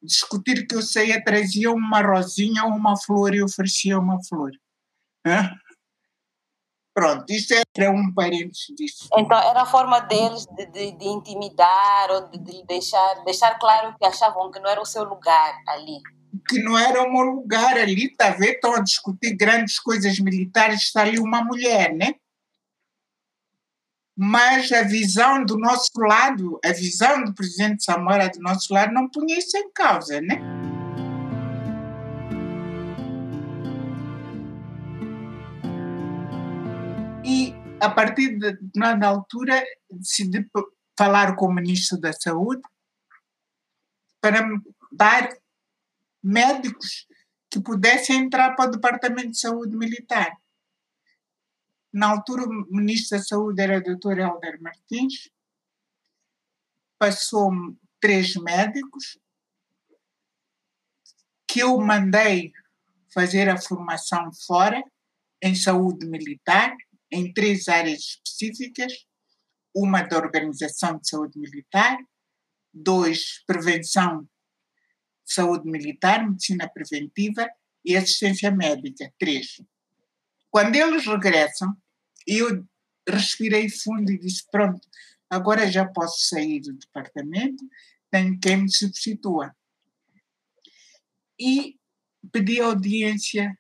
discutir 0.03 0.67
que 0.67 0.75
eu 0.75 0.83
saía, 0.83 1.23
trazia 1.23 1.71
uma 1.71 2.01
rosinha 2.01 2.65
ou 2.65 2.71
uma 2.71 2.97
flor 2.97 3.35
e 3.35 3.43
oferecia 3.43 3.99
uma 3.99 4.23
flor. 4.25 4.53
Pronto, 6.95 7.25
isto 7.33 7.55
era 7.77 7.91
um 7.91 8.13
parênteses 8.15 8.67
disso. 8.77 9.09
Então, 9.17 9.37
era 9.37 9.63
a 9.63 9.67
forma 9.67 9.99
deles 10.01 10.47
de, 10.47 10.67
de, 10.67 10.93
de 10.93 11.07
intimidar 11.07 12.11
ou 12.11 12.29
de, 12.29 12.39
de, 12.39 12.65
deixar, 12.67 13.25
deixar 13.25 13.59
claro 13.59 13.97
que 13.99 14.07
achavam 14.07 14.51
que 14.53 14.61
não 14.61 14.71
era 14.71 14.81
o 14.81 14.87
seu 14.87 15.03
lugar 15.03 15.61
ali 15.67 16.01
que 16.49 16.63
não 16.63 16.79
era 16.79 17.03
o 17.03 17.13
meu 17.13 17.23
lugar 17.23 17.77
ali, 17.79 18.07
está 18.07 18.29
a 18.29 18.37
ver? 18.37 18.55
Estão 18.55 18.75
a 18.75 18.81
discutir 18.81 19.35
grandes 19.37 19.79
coisas 19.79 20.19
militares, 20.19 20.83
está 20.83 21.03
ali 21.03 21.19
uma 21.19 21.43
mulher, 21.45 21.95
né? 21.95 22.15
Mas 24.17 24.71
a 24.71 24.83
visão 24.83 25.45
do 25.45 25.59
nosso 25.59 25.91
lado, 25.99 26.61
a 26.65 26.73
visão 26.73 27.25
do 27.25 27.35
presidente 27.35 27.85
Samora 27.85 28.29
do 28.29 28.41
nosso 28.41 28.73
lado, 28.73 28.93
não 28.93 29.09
punha 29.09 29.39
isso 29.39 29.57
em 29.57 29.73
causa, 29.73 30.21
né? 30.21 30.41
E 37.25 37.55
a 37.81 37.91
partir 37.91 38.39
de 38.39 38.57
na 38.77 39.09
altura 39.09 39.65
decidi 39.91 40.49
falar 40.97 41.35
com 41.35 41.47
o 41.47 41.53
ministro 41.53 41.99
da 41.99 42.13
Saúde 42.13 42.63
para 44.21 44.47
me 44.47 44.61
dar 44.93 45.29
médicos 46.25 47.07
que 47.51 47.61
pudessem 47.61 48.17
entrar 48.17 48.57
para 48.57 48.69
o 48.69 48.73
Departamento 48.73 49.33
de 49.33 49.39
Saúde 49.39 49.77
Militar. 49.77 50.35
Na 51.93 52.09
altura, 52.09 52.45
o 52.45 52.67
ministro 52.75 53.19
da 53.19 53.23
Saúde 53.23 53.63
era 53.63 53.79
o 53.79 53.83
Dr. 53.83 54.19
Helder 54.19 54.61
Martins, 54.61 55.31
passou-me 56.99 57.77
três 58.01 58.35
médicos 58.35 59.19
que 61.47 61.61
eu 61.61 61.79
mandei 61.79 62.53
fazer 63.13 63.49
a 63.49 63.61
formação 63.61 64.33
fora, 64.47 64.83
em 65.41 65.55
saúde 65.55 66.07
militar, 66.07 66.75
em 67.11 67.33
três 67.33 67.69
áreas 67.69 68.01
específicas: 68.01 69.07
uma 69.73 70.03
da 70.03 70.17
organização 70.17 70.99
de 70.99 71.09
saúde 71.09 71.39
militar, 71.39 71.97
dois, 72.73 73.45
prevenção 73.47 74.29
saúde 75.25 75.71
militar, 75.71 76.29
medicina 76.29 76.69
preventiva 76.69 77.49
e 77.85 77.97
assistência 77.97 78.51
médica. 78.51 79.13
Três. 79.19 79.61
Quando 80.51 80.77
eles 80.77 81.07
regressam, 81.07 81.75
eu 82.27 82.67
respirei 83.09 83.69
fundo 83.69 84.11
e 84.11 84.19
disse: 84.19 84.45
pronto, 84.51 84.87
agora 85.29 85.71
já 85.71 85.87
posso 85.87 86.29
sair 86.29 86.61
do 86.61 86.73
departamento, 86.75 87.65
tenho 88.11 88.39
quem 88.39 88.59
me 88.59 88.71
substitua. 88.71 89.55
E 91.39 91.77
pedi 92.33 92.61
audiência, 92.61 93.59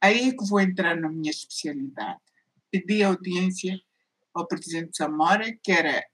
aí 0.00 0.36
que 0.36 0.44
vou 0.46 0.60
entrar 0.60 0.96
na 0.96 1.08
minha 1.08 1.30
especialidade. 1.30 2.20
Pedi 2.70 3.02
audiência 3.02 3.80
ao 4.34 4.46
presidente 4.46 4.96
Zamora, 4.96 5.56
que 5.62 5.72
era 5.72 6.04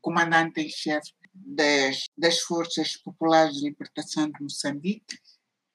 comandante 0.00 0.60
em 0.60 0.68
chefe 0.68 1.12
das, 1.44 2.04
das 2.16 2.40
Forças 2.40 2.96
Populares 2.96 3.56
de 3.56 3.64
Libertação 3.64 4.30
de 4.30 4.42
Moçambique. 4.42 5.18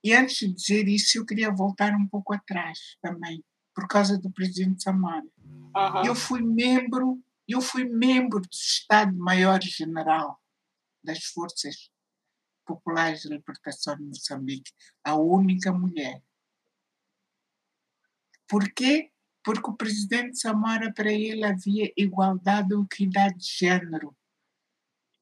E 0.03 0.13
antes 0.13 0.37
de 0.37 0.53
dizer 0.53 0.87
isso, 0.87 1.17
eu 1.17 1.25
queria 1.25 1.51
voltar 1.51 1.93
um 1.93 2.07
pouco 2.07 2.33
atrás 2.33 2.97
também, 3.01 3.43
por 3.73 3.87
causa 3.87 4.17
do 4.17 4.31
presidente 4.31 4.81
Samara. 4.81 5.25
Uhum. 5.43 6.05
Eu 6.05 6.15
fui 6.15 6.41
membro, 6.41 7.21
eu 7.47 7.61
fui 7.61 7.85
membro 7.85 8.39
do 8.39 8.49
Estado-Maior-General 8.51 10.39
das 11.03 11.23
Forças 11.25 11.91
Populares 12.65 13.21
de 13.21 13.29
Libertação 13.29 13.95
de 13.95 14.03
Moçambique, 14.03 14.71
a 15.03 15.15
única 15.15 15.71
mulher. 15.71 16.21
Por 18.47 18.71
quê? 18.73 19.11
Porque 19.43 19.69
o 19.69 19.75
presidente 19.75 20.39
Samara, 20.39 20.93
para 20.93 21.11
ele, 21.11 21.43
havia 21.43 21.91
igualdade 21.97 22.73
ou 22.73 22.83
equidade 22.83 23.37
de 23.37 23.47
género. 23.47 24.15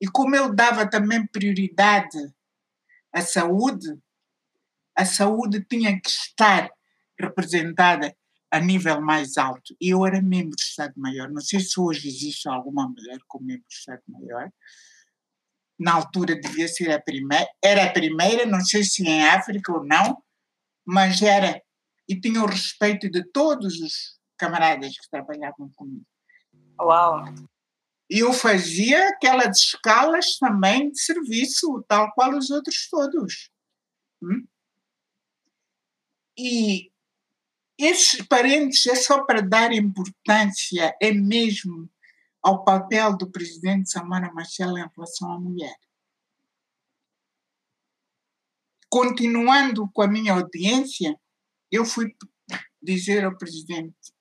E 0.01 0.07
como 0.07 0.35
eu 0.35 0.53
dava 0.53 0.89
também 0.89 1.25
prioridade 1.27 2.17
à 3.13 3.21
saúde, 3.21 3.87
a 4.95 5.05
saúde 5.05 5.65
tinha 5.65 5.99
que 5.99 6.09
estar 6.09 6.69
representada 7.19 8.15
a 8.51 8.59
nível 8.59 9.01
mais 9.01 9.37
alto. 9.37 9.75
E 9.79 9.89
eu 9.89 10.05
era 10.05 10.21
membro 10.21 10.55
do 10.55 10.61
Estado-Maior. 10.61 11.29
Não 11.29 11.41
sei 11.41 11.59
se 11.59 11.79
hoje 11.79 12.07
existe 12.07 12.47
alguma 12.47 12.87
mulher 12.87 13.19
como 13.27 13.45
membro 13.45 13.63
do 13.63 13.71
Estado-Maior. 13.71 14.51
Na 15.77 15.93
altura 15.93 16.39
devia 16.39 16.67
ser 16.67 16.91
a 16.91 17.01
primeira. 17.01 17.47
Era 17.63 17.85
a 17.85 17.93
primeira, 17.93 18.45
não 18.45 18.61
sei 18.61 18.83
se 18.83 19.03
em 19.03 19.27
África 19.27 19.71
ou 19.71 19.85
não, 19.85 20.21
mas 20.85 21.21
era. 21.21 21.61
E 22.07 22.19
tinha 22.19 22.41
o 22.41 22.47
respeito 22.47 23.09
de 23.09 23.23
todos 23.31 23.79
os 23.79 24.19
camaradas 24.37 24.97
que 24.97 25.09
trabalhavam 25.09 25.69
comigo. 25.75 26.05
Uau! 26.81 27.25
E 28.09 28.19
eu 28.19 28.33
fazia 28.33 29.09
aquelas 29.09 29.59
escalas 29.59 30.37
também 30.37 30.91
de 30.91 30.99
serviço, 30.99 31.83
tal 31.87 32.11
qual 32.13 32.35
os 32.35 32.49
outros 32.49 32.87
todos. 32.89 33.51
Hum? 34.21 34.47
E 36.37 36.91
esses 37.77 38.25
parentes 38.25 38.87
é 38.87 38.95
só 38.95 39.23
para 39.23 39.41
dar 39.41 39.71
importância, 39.71 40.95
é 41.01 41.11
mesmo, 41.11 41.89
ao 42.41 42.63
papel 42.63 43.15
do 43.15 43.29
presidente 43.29 43.91
Samara 43.91 44.33
Machel 44.33 44.77
em 44.77 44.89
relação 44.95 45.31
à 45.31 45.39
mulher. 45.39 45.75
Continuando 48.89 49.89
com 49.93 50.01
a 50.01 50.07
minha 50.07 50.33
audiência, 50.33 51.15
eu 51.71 51.85
fui 51.85 52.15
dizer 52.81 53.23
ao 53.23 53.37
presidente, 53.37 54.13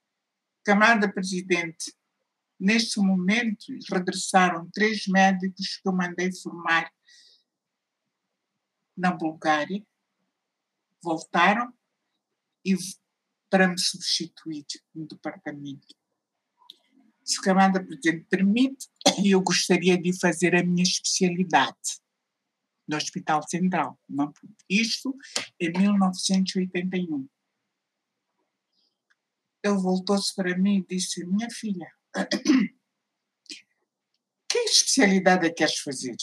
camarada 0.65 1.11
presidente, 1.11 1.95
neste 2.59 2.99
momento 3.01 3.67
regressaram 3.91 4.69
três 4.73 5.07
médicos 5.07 5.77
que 5.77 5.89
eu 5.89 5.93
mandei 5.93 6.33
formar 6.33 6.91
na 8.97 9.13
Bulgária, 9.13 9.87
voltaram 11.03 11.73
e 12.65 12.75
para 13.49 13.69
me 13.69 13.79
substituir 13.79 14.67
no 14.95 15.07
departamento. 15.07 15.87
Se 17.25 17.41
Camada 17.41 17.85
Presidente 17.85 18.27
permite, 18.29 18.89
eu 19.25 19.41
gostaria 19.41 19.97
de 19.97 20.19
fazer 20.19 20.55
a 20.57 20.65
minha 20.65 20.83
especialidade 20.83 22.01
no 22.89 22.97
Hospital 22.97 23.47
Central. 23.47 24.01
Isto 24.69 25.15
em 25.61 25.71
1981. 25.71 27.29
Ele 29.63 29.75
voltou-se 29.75 30.35
para 30.35 30.57
mim 30.57 30.79
e 30.79 30.87
disse: 30.87 31.25
Minha 31.27 31.51
filha, 31.51 31.93
que 34.49 34.59
especialidade 34.59 35.47
é 35.47 35.51
que 35.51 35.57
queres 35.57 35.79
fazer? 35.79 36.17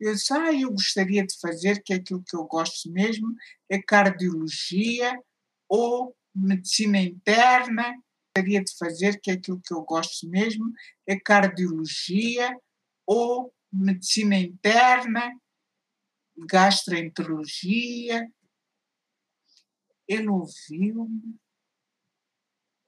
Eu 0.00 0.12
disse, 0.12 0.32
ah, 0.32 0.52
eu 0.52 0.70
gostaria 0.70 1.24
de 1.24 1.38
fazer, 1.40 1.82
que 1.82 1.92
é 1.92 1.96
aquilo 1.96 2.22
que 2.22 2.36
eu 2.36 2.44
gosto 2.44 2.90
mesmo, 2.90 3.26
é 3.70 3.80
cardiologia 3.80 5.16
ou 5.68 6.16
medicina 6.34 7.00
interna. 7.00 7.94
Gostaria 8.36 8.64
de 8.64 8.76
fazer, 8.76 9.20
que 9.20 9.30
é 9.30 9.34
aquilo 9.34 9.60
que 9.60 9.72
eu 9.72 9.82
gosto 9.82 10.28
mesmo, 10.28 10.70
é 11.06 11.18
cardiologia 11.18 12.52
ou 13.06 13.54
medicina 13.72 14.36
interna, 14.36 15.32
gastroenterologia. 16.36 18.28
Ele 20.08 20.28
ouviu-me. 20.28 21.38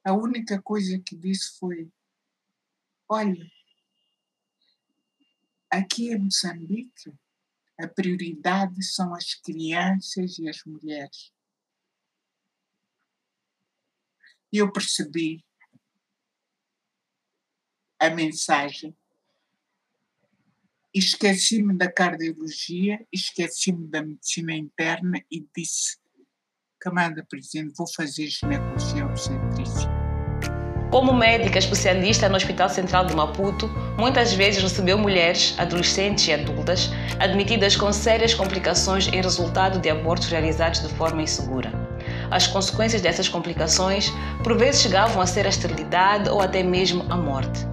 A 0.06 0.14
única 0.14 0.62
coisa 0.62 0.98
que 1.00 1.16
disse 1.16 1.58
foi: 1.58 1.90
Olha, 3.08 3.46
Aqui 5.70 6.10
em 6.10 6.18
Moçambique, 6.18 7.12
a 7.78 7.88
prioridade 7.88 8.82
são 8.82 9.14
as 9.14 9.34
crianças 9.34 10.38
e 10.38 10.48
as 10.48 10.64
mulheres. 10.64 11.32
E 14.52 14.58
eu 14.58 14.72
percebi 14.72 15.44
a 17.98 18.08
mensagem. 18.08 18.96
Esqueci-me 20.94 21.76
da 21.76 21.92
cardiologia, 21.92 23.06
esqueci-me 23.12 23.86
da 23.88 24.02
medicina 24.02 24.54
interna 24.54 25.22
e 25.30 25.46
disse: 25.54 25.98
Camada 26.80 27.26
Presidente, 27.28 27.74
vou 27.76 27.92
fazer 27.92 28.28
ginecologia 28.28 29.04
obstetrícia. 29.04 29.95
Como 30.96 31.12
médica 31.12 31.58
especialista 31.58 32.26
no 32.26 32.36
Hospital 32.36 32.70
Central 32.70 33.04
de 33.04 33.14
Maputo, 33.14 33.68
muitas 33.98 34.32
vezes 34.32 34.62
recebeu 34.62 34.96
mulheres, 34.96 35.54
adolescentes 35.58 36.26
e 36.26 36.32
adultas 36.32 36.90
admitidas 37.18 37.76
com 37.76 37.92
sérias 37.92 38.32
complicações 38.32 39.06
em 39.08 39.20
resultado 39.20 39.78
de 39.78 39.90
abortos 39.90 40.28
realizados 40.28 40.80
de 40.80 40.88
forma 40.94 41.20
insegura. 41.20 41.70
As 42.30 42.46
consequências 42.46 43.02
dessas 43.02 43.28
complicações 43.28 44.10
por 44.42 44.56
vezes 44.56 44.80
chegavam 44.80 45.20
a 45.20 45.26
ser 45.26 45.44
a 45.44 45.50
esterilidade 45.50 46.30
ou 46.30 46.40
até 46.40 46.62
mesmo 46.62 47.04
a 47.10 47.16
morte. 47.18 47.66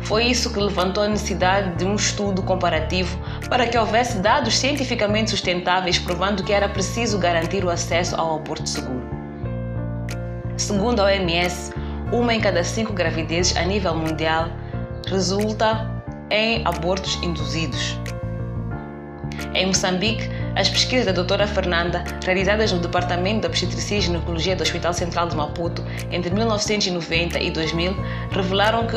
Foi 0.00 0.26
isso 0.26 0.52
que 0.52 0.60
levantou 0.60 1.02
a 1.02 1.08
necessidade 1.08 1.74
de 1.76 1.86
um 1.86 1.94
estudo 1.94 2.42
comparativo 2.42 3.18
para 3.48 3.66
que 3.66 3.78
houvesse 3.78 4.18
dados 4.18 4.58
cientificamente 4.58 5.30
sustentáveis 5.30 5.98
provando 5.98 6.44
que 6.44 6.52
era 6.52 6.68
preciso 6.68 7.18
garantir 7.18 7.64
o 7.64 7.70
acesso 7.70 8.14
ao 8.14 8.36
aborto 8.36 8.68
seguro. 8.68 9.08
Segundo 10.58 11.00
a 11.00 11.04
OMS, 11.04 11.72
uma 12.12 12.34
em 12.34 12.40
cada 12.40 12.64
cinco 12.64 12.92
gravidezes 12.92 13.56
a 13.56 13.64
nível 13.64 13.94
mundial 13.94 14.48
resulta 15.06 15.90
em 16.30 16.62
abortos 16.66 17.18
induzidos. 17.22 17.98
Em 19.54 19.66
Moçambique, 19.66 20.28
as 20.56 20.68
pesquisas 20.68 21.06
da 21.06 21.12
doutora 21.12 21.46
Fernanda, 21.46 22.04
realizadas 22.24 22.72
no 22.72 22.80
Departamento 22.80 23.42
de 23.42 23.46
Obstetricia 23.46 23.98
e 23.98 24.00
Ginecologia 24.00 24.56
do 24.56 24.62
Hospital 24.62 24.92
Central 24.92 25.28
de 25.28 25.36
Maputo 25.36 25.84
entre 26.10 26.30
1990 26.30 27.38
e 27.40 27.50
2000, 27.50 27.96
revelaram 28.30 28.86
que 28.86 28.96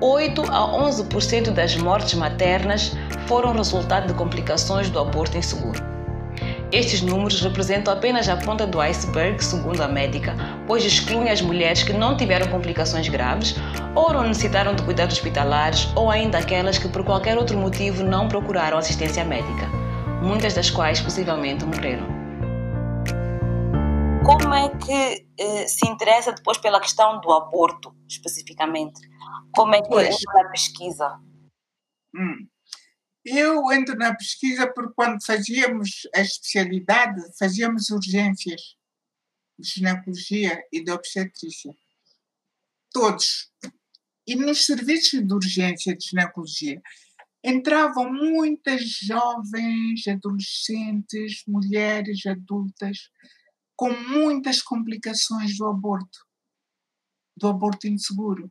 8 0.00 0.42
a 0.42 0.60
11% 0.82 1.50
das 1.50 1.76
mortes 1.76 2.14
maternas 2.14 2.92
foram 3.26 3.52
resultado 3.52 4.08
de 4.08 4.14
complicações 4.14 4.90
do 4.90 4.98
aborto 4.98 5.36
inseguro. 5.36 5.93
Estes 6.74 7.02
números 7.02 7.40
representam 7.40 7.94
apenas 7.94 8.28
a 8.28 8.36
ponta 8.36 8.66
do 8.66 8.80
iceberg, 8.80 9.40
segundo 9.44 9.80
a 9.80 9.86
médica, 9.86 10.34
pois 10.66 10.84
excluem 10.84 11.30
as 11.30 11.40
mulheres 11.40 11.84
que 11.84 11.92
não 11.92 12.16
tiveram 12.16 12.50
complicações 12.50 13.08
graves 13.08 13.54
ou 13.94 14.12
não 14.12 14.24
necessitaram 14.24 14.74
de 14.74 14.82
cuidados 14.82 15.14
hospitalares 15.14 15.86
ou 15.94 16.10
ainda 16.10 16.36
aquelas 16.36 16.76
que 16.76 16.88
por 16.88 17.04
qualquer 17.04 17.38
outro 17.38 17.56
motivo 17.56 18.02
não 18.02 18.26
procuraram 18.26 18.76
assistência 18.76 19.24
médica, 19.24 19.68
muitas 20.20 20.52
das 20.54 20.68
quais 20.68 21.00
possivelmente 21.00 21.64
morreram. 21.64 22.08
Como 24.24 24.52
é 24.52 24.68
que 24.70 25.28
eh, 25.38 25.68
se 25.68 25.86
interessa 25.88 26.32
depois 26.32 26.58
pela 26.58 26.80
questão 26.80 27.20
do 27.20 27.30
aborto, 27.30 27.94
especificamente? 28.08 29.00
Como 29.54 29.76
é 29.76 29.80
que 29.80 29.94
é 29.94 30.08
a 30.08 30.48
pesquisa? 30.48 31.20
Hum. 32.16 32.48
Eu 33.24 33.72
entro 33.72 33.96
na 33.96 34.14
pesquisa 34.14 34.70
porque 34.70 34.92
quando 34.94 35.24
fazíamos 35.24 36.06
a 36.14 36.20
especialidade, 36.20 37.22
fazíamos 37.38 37.88
urgências 37.90 38.76
de 39.58 39.68
ginecologia 39.68 40.62
e 40.70 40.84
de 40.84 40.90
obstetrícia. 40.90 41.74
Todos. 42.92 43.50
E 44.26 44.36
nos 44.36 44.66
serviços 44.66 45.26
de 45.26 45.32
urgência 45.34 45.96
de 45.96 46.06
ginecologia 46.06 46.82
entravam 47.42 48.12
muitas 48.12 48.82
jovens, 48.82 50.06
adolescentes, 50.08 51.42
mulheres 51.46 52.24
adultas 52.26 53.10
com 53.76 53.90
muitas 53.90 54.62
complicações 54.62 55.56
do 55.56 55.66
aborto, 55.66 56.26
do 57.36 57.48
aborto 57.48 57.86
inseguro. 57.86 58.50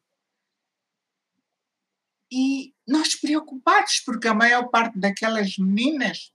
E 2.35 2.73
nós 2.87 3.13
preocupados, 3.13 3.99
porque 3.99 4.27
a 4.27 4.33
maior 4.33 4.67
parte 4.69 4.97
daquelas 4.97 5.55
meninas 5.59 6.33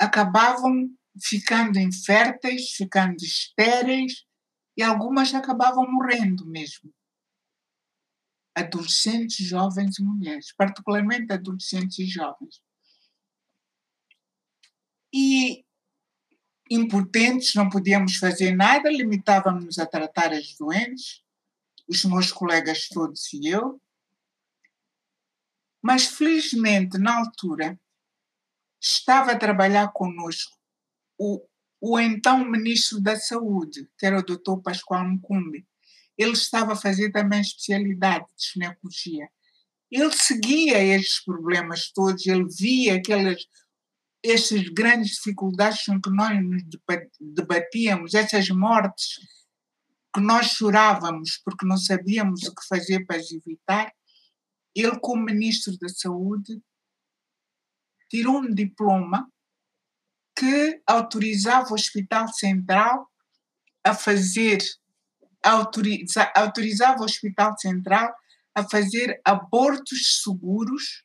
acabavam 0.00 0.90
ficando 1.22 1.78
inférteis, 1.78 2.70
ficando 2.70 3.16
estéreis, 3.22 4.24
e 4.74 4.82
algumas 4.82 5.34
acabavam 5.34 5.84
morrendo 5.92 6.46
mesmo. 6.46 6.90
Adolescentes, 8.54 9.46
jovens 9.46 9.98
e 9.98 10.02
mulheres, 10.02 10.54
particularmente 10.56 11.34
adolescentes 11.34 11.98
e 11.98 12.06
jovens. 12.06 12.62
E 15.12 15.66
impotentes, 16.70 17.54
não 17.54 17.68
podíamos 17.68 18.16
fazer 18.16 18.56
nada, 18.56 18.88
limitávamos 18.88 19.78
a 19.78 19.84
tratar 19.84 20.32
as 20.32 20.56
doentes, 20.56 21.22
os 21.86 22.02
meus 22.06 22.32
colegas 22.32 22.88
todos 22.88 23.30
e 23.34 23.48
eu, 23.48 23.78
mas, 25.86 26.06
felizmente, 26.06 26.98
na 26.98 27.16
altura, 27.16 27.78
estava 28.82 29.30
a 29.30 29.38
trabalhar 29.38 29.92
conosco 29.92 30.58
o, 31.16 31.46
o 31.80 32.00
então 32.00 32.44
Ministro 32.44 33.00
da 33.00 33.14
Saúde, 33.14 33.88
que 33.96 34.04
era 34.04 34.18
o 34.18 34.24
Dr. 34.24 34.60
Pascoal 34.64 35.08
Mcumbi. 35.08 35.64
Ele 36.18 36.32
estava 36.32 36.72
a 36.72 36.76
fazer 36.76 37.12
também 37.12 37.40
especialidade 37.40 38.24
de 38.36 38.52
ginecologia. 38.52 39.28
Ele 39.88 40.10
seguia 40.10 40.82
estes 40.82 41.24
problemas 41.24 41.92
todos, 41.92 42.26
ele 42.26 42.48
via 42.48 42.96
aquelas. 42.96 43.46
essas 44.24 44.68
grandes 44.70 45.12
dificuldades 45.12 45.84
com 45.84 46.00
que 46.00 46.10
nós 46.10 46.36
nos 46.42 46.64
debatíamos, 47.20 48.12
essas 48.12 48.48
mortes 48.48 49.20
que 50.12 50.20
nós 50.20 50.46
chorávamos 50.46 51.40
porque 51.44 51.64
não 51.64 51.76
sabíamos 51.76 52.42
o 52.42 52.52
que 52.52 52.66
fazer 52.66 53.06
para 53.06 53.18
as 53.18 53.30
evitar, 53.30 53.92
ele, 54.76 54.98
como 55.00 55.24
Ministro 55.24 55.76
da 55.78 55.88
Saúde, 55.88 56.62
tirou 58.10 58.38
um 58.38 58.54
diploma 58.54 59.30
que 60.36 60.82
autorizava 60.86 61.70
o 61.70 61.74
Hospital 61.74 62.28
Central 62.28 63.10
a 63.82 63.94
fazer, 63.94 64.58
autoriza, 65.42 66.30
autorizava 66.36 67.00
o 67.00 67.04
Hospital 67.04 67.56
Central 67.58 68.14
a 68.54 68.68
fazer 68.68 69.20
abortos 69.24 70.22
seguros 70.22 71.04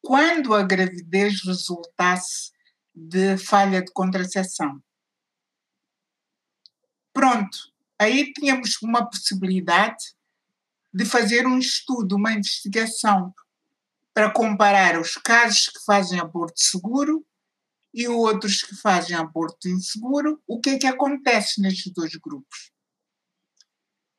quando 0.00 0.54
a 0.54 0.62
gravidez 0.62 1.44
resultasse 1.44 2.52
de 2.94 3.36
falha 3.36 3.82
de 3.82 3.92
contracepção. 3.92 4.82
Pronto, 7.12 7.58
aí 7.98 8.32
tínhamos 8.32 8.80
uma 8.82 9.08
possibilidade 9.08 10.14
de 10.92 11.04
fazer 11.04 11.46
um 11.46 11.58
estudo, 11.58 12.16
uma 12.16 12.32
investigação, 12.32 13.34
para 14.12 14.30
comparar 14.30 15.00
os 15.00 15.14
casos 15.14 15.68
que 15.68 15.84
fazem 15.84 16.20
aborto 16.20 16.60
seguro 16.60 17.24
e 17.94 18.08
outros 18.08 18.62
que 18.62 18.74
fazem 18.74 19.16
aborto 19.16 19.68
inseguro, 19.68 20.42
o 20.46 20.60
que 20.60 20.70
é 20.70 20.78
que 20.78 20.86
acontece 20.86 21.60
nestes 21.60 21.92
dois 21.92 22.14
grupos. 22.16 22.70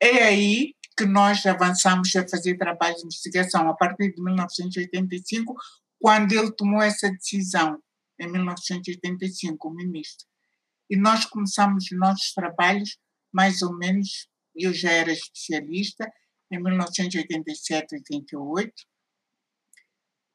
É 0.00 0.24
aí 0.24 0.74
que 0.96 1.04
nós 1.04 1.44
avançamos 1.46 2.14
a 2.14 2.26
fazer 2.28 2.56
trabalhos 2.56 3.00
de 3.00 3.06
investigação, 3.06 3.68
a 3.68 3.74
partir 3.74 4.14
de 4.14 4.22
1985, 4.22 5.56
quando 5.98 6.32
ele 6.32 6.52
tomou 6.52 6.82
essa 6.82 7.10
decisão, 7.10 7.80
em 8.18 8.30
1985, 8.30 9.68
o 9.68 9.74
ministro. 9.74 10.26
E 10.88 10.96
nós 10.96 11.24
começamos 11.24 11.84
os 11.84 11.98
nossos 11.98 12.32
trabalhos 12.32 12.98
mais 13.32 13.62
ou 13.62 13.76
menos, 13.76 14.28
eu 14.54 14.72
já 14.72 14.92
era 14.92 15.10
especialista, 15.10 16.08
em 16.54 16.62
1987, 16.62 17.94
88. 17.96 18.72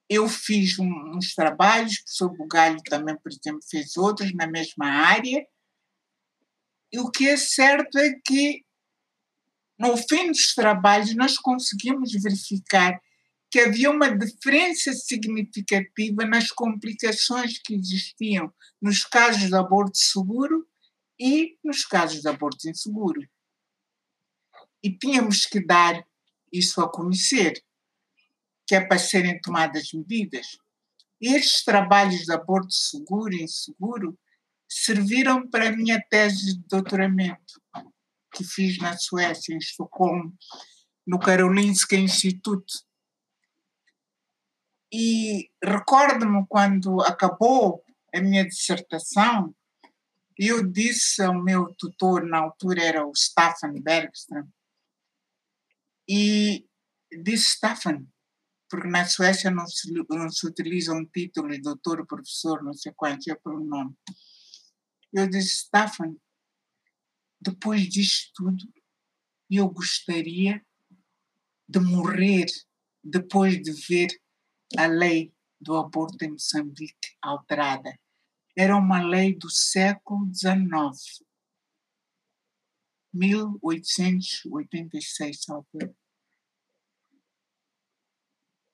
Eu 0.09 0.27
fiz 0.27 0.79
um, 0.79 1.15
uns 1.15 1.33
trabalhos, 1.33 1.93
o 1.93 2.03
professor 2.03 2.37
Bugalho 2.37 2.81
também, 2.83 3.15
por 3.17 3.31
exemplo, 3.31 3.61
fez 3.69 3.95
outros 3.95 4.33
na 4.33 4.47
mesma 4.47 4.87
área. 4.87 5.45
E 6.91 6.99
o 6.99 7.11
que 7.11 7.27
é 7.27 7.37
certo 7.37 7.97
é 7.97 8.13
que, 8.25 8.65
no 9.77 9.95
fim 9.95 10.27
dos 10.27 10.53
trabalhos, 10.55 11.15
nós 11.15 11.37
conseguimos 11.37 12.11
verificar 12.13 12.99
que 13.51 13.59
havia 13.59 13.89
uma 13.89 14.15
diferença 14.15 14.93
significativa 14.93 16.25
nas 16.25 16.51
complicações 16.51 17.59
que 17.59 17.73
existiam 17.73 18.53
nos 18.81 19.03
casos 19.03 19.47
de 19.47 19.55
aborto 19.55 19.97
seguro 19.97 20.67
e 21.19 21.57
nos 21.63 21.83
casos 21.83 22.21
de 22.21 22.29
aborto 22.29 22.69
inseguro. 22.69 23.21
E 24.83 24.95
tínhamos 24.95 25.45
que 25.45 25.59
dar 25.59 26.05
isso 26.51 26.81
a 26.81 26.91
conhecer, 26.91 27.63
que 28.67 28.75
é 28.75 28.81
para 28.81 28.99
serem 28.99 29.39
tomadas 29.41 29.91
medidas. 29.93 30.57
Estes 31.19 31.63
trabalhos 31.63 32.21
de 32.21 32.31
aborto 32.31 32.71
seguro 32.71 33.33
e 33.33 33.43
inseguro 33.43 34.17
serviram 34.67 35.49
para 35.49 35.69
a 35.69 35.71
minha 35.75 36.01
tese 36.09 36.53
de 36.55 36.63
doutoramento, 36.67 37.61
que 38.33 38.43
fiz 38.43 38.77
na 38.77 38.95
Suécia, 38.97 39.53
em 39.53 39.57
Estocolmo, 39.57 40.33
no 41.05 41.19
Karolinska 41.19 41.95
Institute. 41.95 42.83
E 44.93 45.49
recordo-me 45.63 46.45
quando 46.47 47.01
acabou 47.01 47.83
a 48.13 48.21
minha 48.21 48.47
dissertação, 48.47 49.53
eu 50.37 50.65
disse 50.65 51.21
ao 51.21 51.33
meu 51.33 51.73
tutor, 51.75 52.23
na 52.25 52.37
altura 52.37 52.83
era 52.83 53.05
o 53.05 53.11
Staffan 53.11 53.73
Bergström, 53.81 54.47
e 56.09 56.65
disse 57.23 57.55
Staffan, 57.55 58.05
porque 58.69 58.87
na 58.87 59.05
Suécia 59.05 59.51
não 59.51 59.67
se, 59.67 59.91
não 60.09 60.29
se 60.29 60.47
utiliza 60.47 60.93
um 60.93 61.05
título 61.05 61.49
de 61.49 61.61
doutor, 61.61 62.05
professor, 62.07 62.63
não 62.63 62.73
sei 62.73 62.91
quanto, 62.95 63.29
é 63.29 63.35
pelo 63.35 63.63
nome. 63.63 63.95
Eu 65.13 65.29
disse, 65.29 65.65
Staffan, 65.65 66.15
depois 67.39 67.87
disto 67.87 68.31
tudo, 68.35 68.73
eu 69.49 69.69
gostaria 69.69 70.63
de 71.67 71.79
morrer 71.79 72.47
depois 73.03 73.61
de 73.61 73.71
ver 73.87 74.09
a 74.77 74.87
lei 74.87 75.33
do 75.61 75.77
aborto 75.77 76.23
em 76.25 76.31
Moçambique 76.31 77.15
alterada 77.21 77.93
era 78.59 78.75
uma 78.75 79.01
lei 79.01 79.33
do 79.35 79.49
século 79.49 80.29
XIX, 80.33 81.23
1886, 83.13 85.45
talvez. 85.45 85.98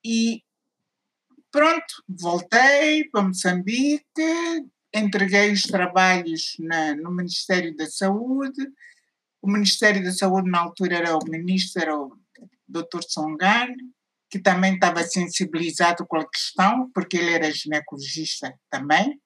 E 0.08 0.44
pronto, 1.50 2.04
voltei 2.08 3.08
para 3.10 3.22
Moçambique, 3.22 4.22
entreguei 4.94 5.50
os 5.50 5.62
trabalhos 5.62 6.54
na, 6.60 6.94
no 6.94 7.10
Ministério 7.10 7.74
da 7.74 7.86
Saúde. 7.90 8.68
O 9.42 9.50
Ministério 9.50 10.04
da 10.04 10.12
Saúde, 10.12 10.48
na 10.48 10.60
altura, 10.60 10.98
era 10.98 11.16
o 11.16 11.28
ministro, 11.28 11.82
era 11.82 11.98
o 11.98 12.16
Dr. 12.68 13.02
Songane, 13.08 13.74
que 14.30 14.38
também 14.38 14.74
estava 14.74 15.02
sensibilizado 15.02 16.06
com 16.06 16.18
a 16.18 16.30
questão, 16.30 16.88
porque 16.94 17.16
ele 17.16 17.32
era 17.32 17.50
ginecologista 17.50 18.56
também. 18.70 19.20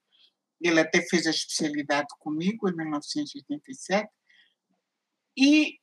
Ele 0.62 0.80
até 0.80 1.02
fez 1.02 1.26
a 1.26 1.30
especialidade 1.30 2.08
comigo 2.18 2.70
em 2.70 2.74
1987. 2.74 4.08
E 5.36 5.78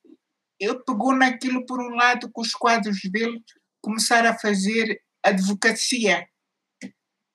ele 0.59 0.79
pegou 0.83 1.15
naquilo, 1.15 1.67
por 1.67 1.79
um 1.79 1.93
lado, 1.93 2.31
com 2.31 2.41
os 2.41 2.53
quadros 2.53 2.99
dele, 3.11 3.43
começar 3.87 4.25
a 4.25 4.37
fazer 4.37 5.01
advocacia 5.23 6.27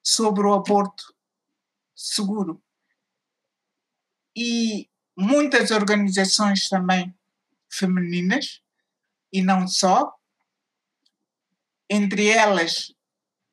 sobre 0.05 0.45
o 0.45 0.53
aborto 0.53 1.03
seguro. 1.97 2.63
E 4.37 4.91
muitas 5.17 5.71
organizações 5.71 6.69
também 6.69 7.19
femininas, 7.73 8.61
e 9.33 9.41
não 9.41 9.67
só, 9.67 10.13
entre 11.89 12.29
elas 12.29 12.93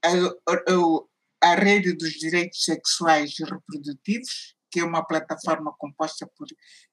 a, 0.04 0.10
a, 0.12 1.52
a 1.52 1.56
Rede 1.56 1.94
dos 1.94 2.12
Direitos 2.16 2.66
Sexuais 2.66 3.40
e 3.40 3.46
Reprodutivos, 3.46 4.58
que 4.70 4.82
é 4.82 4.84
uma 4.84 5.06
plataforma 5.06 5.74
composta 5.78 6.30
por 6.36 6.48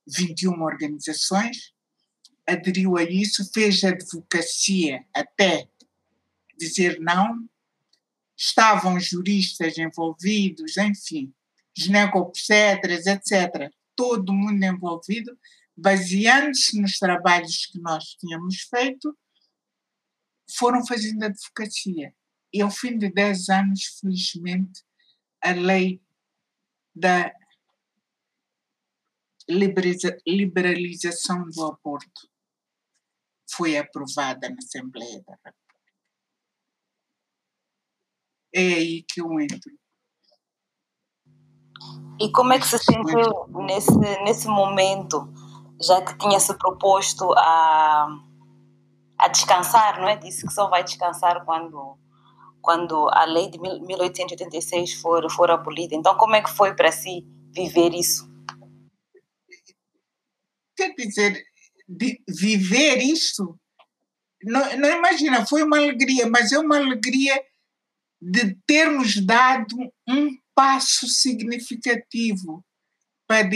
21 0.06 0.62
organizações, 0.62 1.74
aderiu 2.46 2.96
a 2.96 3.02
isso, 3.02 3.50
fez 3.52 3.82
advocacia 3.82 5.04
até 5.12 5.68
dizer 6.56 6.98
não, 7.00 7.48
estavam 8.36 9.00
juristas 9.00 9.78
envolvidos, 9.78 10.76
enfim, 10.76 11.32
ginecobstetras, 11.76 13.06
etc., 13.06 13.70
todo 13.94 14.32
mundo 14.32 14.62
envolvido, 14.62 15.36
baseando-se 15.76 16.80
nos 16.80 16.98
trabalhos 16.98 17.66
que 17.66 17.80
nós 17.80 18.14
tínhamos 18.14 18.62
feito, 18.62 19.16
foram 20.58 20.86
fazendo 20.86 21.24
advocacia. 21.24 22.14
E 22.52 22.60
ao 22.60 22.70
fim 22.70 22.98
de 22.98 23.10
10 23.10 23.48
anos, 23.48 23.84
felizmente, 24.00 24.82
a 25.42 25.52
lei 25.52 26.00
da 26.94 27.32
liberalização 30.26 31.48
do 31.50 31.66
aborto 31.66 32.28
foi 33.50 33.76
aprovada 33.76 34.48
na 34.48 34.56
Assembleia 34.56 35.22
da 35.22 35.34
República. 35.34 35.65
É 38.56 38.58
aí 38.58 39.04
que 39.06 39.20
eu 39.20 39.38
entro. 39.38 39.70
E 42.18 42.32
como 42.32 42.54
é 42.54 42.58
que 42.58 42.66
se 42.66 42.78
sentiu 42.78 43.46
nesse, 43.66 43.94
nesse 44.24 44.48
momento, 44.48 45.30
já 45.78 46.00
que 46.00 46.16
tinha 46.16 46.40
se 46.40 46.56
proposto 46.56 47.30
a, 47.36 48.08
a 49.18 49.28
descansar, 49.28 50.00
não 50.00 50.08
é? 50.08 50.16
Disse 50.16 50.46
que 50.46 50.54
só 50.54 50.70
vai 50.70 50.82
descansar 50.82 51.44
quando 51.44 51.98
quando 52.62 53.08
a 53.12 53.24
lei 53.26 53.48
de 53.48 53.60
1886 53.60 54.94
for, 54.94 55.30
for 55.30 55.48
abolida. 55.52 55.94
Então, 55.94 56.16
como 56.16 56.34
é 56.34 56.42
que 56.42 56.50
foi 56.50 56.74
para 56.74 56.90
si 56.90 57.24
viver 57.54 57.94
isso? 57.94 58.28
Quer 60.74 60.92
dizer, 60.96 61.44
viver 62.26 62.96
isso? 62.96 63.56
Não, 64.42 64.76
não 64.78 64.88
imagina, 64.88 65.46
foi 65.46 65.62
uma 65.62 65.76
alegria, 65.76 66.28
mas 66.28 66.50
é 66.50 66.58
uma 66.58 66.76
alegria 66.76 67.40
de 68.30 68.56
termos 68.66 69.24
dado 69.24 69.76
um 70.08 70.36
passo 70.54 71.06
significativo 71.06 72.64
para, 73.26 73.48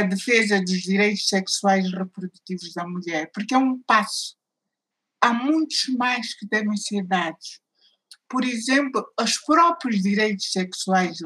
a 0.00 0.02
defesa 0.02 0.60
dos 0.60 0.82
direitos 0.82 1.28
sexuais 1.28 1.86
e 1.86 1.90
reprodutivos 1.90 2.72
da 2.74 2.86
mulher, 2.86 3.30
porque 3.32 3.54
é 3.54 3.58
um 3.58 3.80
passo. 3.82 4.36
Há 5.20 5.32
muitos 5.32 5.88
mais 5.96 6.34
que 6.34 6.46
devem 6.46 6.76
ser 6.76 7.04
dados 7.04 7.60
por 8.28 8.44
exemplo, 8.44 9.06
os 9.20 9.38
próprios 9.38 10.02
direitos 10.02 10.50
sexuais 10.50 11.18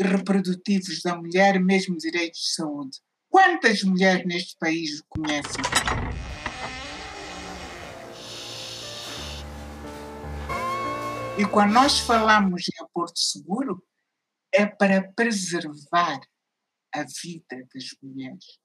reprodutivos 0.00 1.02
da 1.02 1.16
mulher, 1.16 1.60
mesmo 1.60 1.96
direitos 1.96 2.40
de 2.40 2.54
saúde. 2.54 2.98
Quantas 3.28 3.82
mulheres 3.82 4.24
neste 4.26 4.56
país 4.58 5.02
conhecem? 5.08 5.62
E 11.38 11.46
quando 11.46 11.72
nós 11.72 12.00
falamos 12.00 12.64
em 12.68 12.84
aborto 12.84 13.16
seguro, 13.16 13.80
é 14.52 14.66
para 14.66 15.12
preservar 15.12 16.20
a 16.92 17.04
vida 17.22 17.64
das 17.72 17.84
mulheres. 18.02 18.58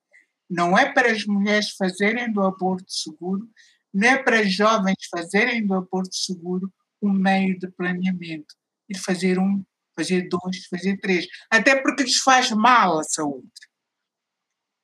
Não 0.49 0.75
é 0.75 0.91
para 0.91 1.11
as 1.11 1.23
mulheres 1.23 1.69
fazerem 1.77 2.33
do 2.33 2.41
aborto 2.41 2.91
seguro, 2.91 3.47
não 3.93 4.09
é 4.09 4.23
para 4.23 4.39
as 4.39 4.51
jovens 4.51 4.95
fazerem 5.07 5.63
do 5.67 5.75
aborto 5.75 6.15
seguro 6.15 6.73
um 6.99 7.13
meio 7.13 7.59
de 7.59 7.69
planeamento. 7.69 8.55
E 8.89 8.97
fazer 8.97 9.37
um, 9.37 9.63
fazer 9.95 10.27
dois, 10.27 10.65
fazer 10.65 10.97
três. 10.97 11.27
Até 11.51 11.79
porque 11.79 12.01
lhes 12.01 12.17
faz 12.17 12.49
mal 12.49 12.97
à 12.97 13.03
saúde. 13.03 13.51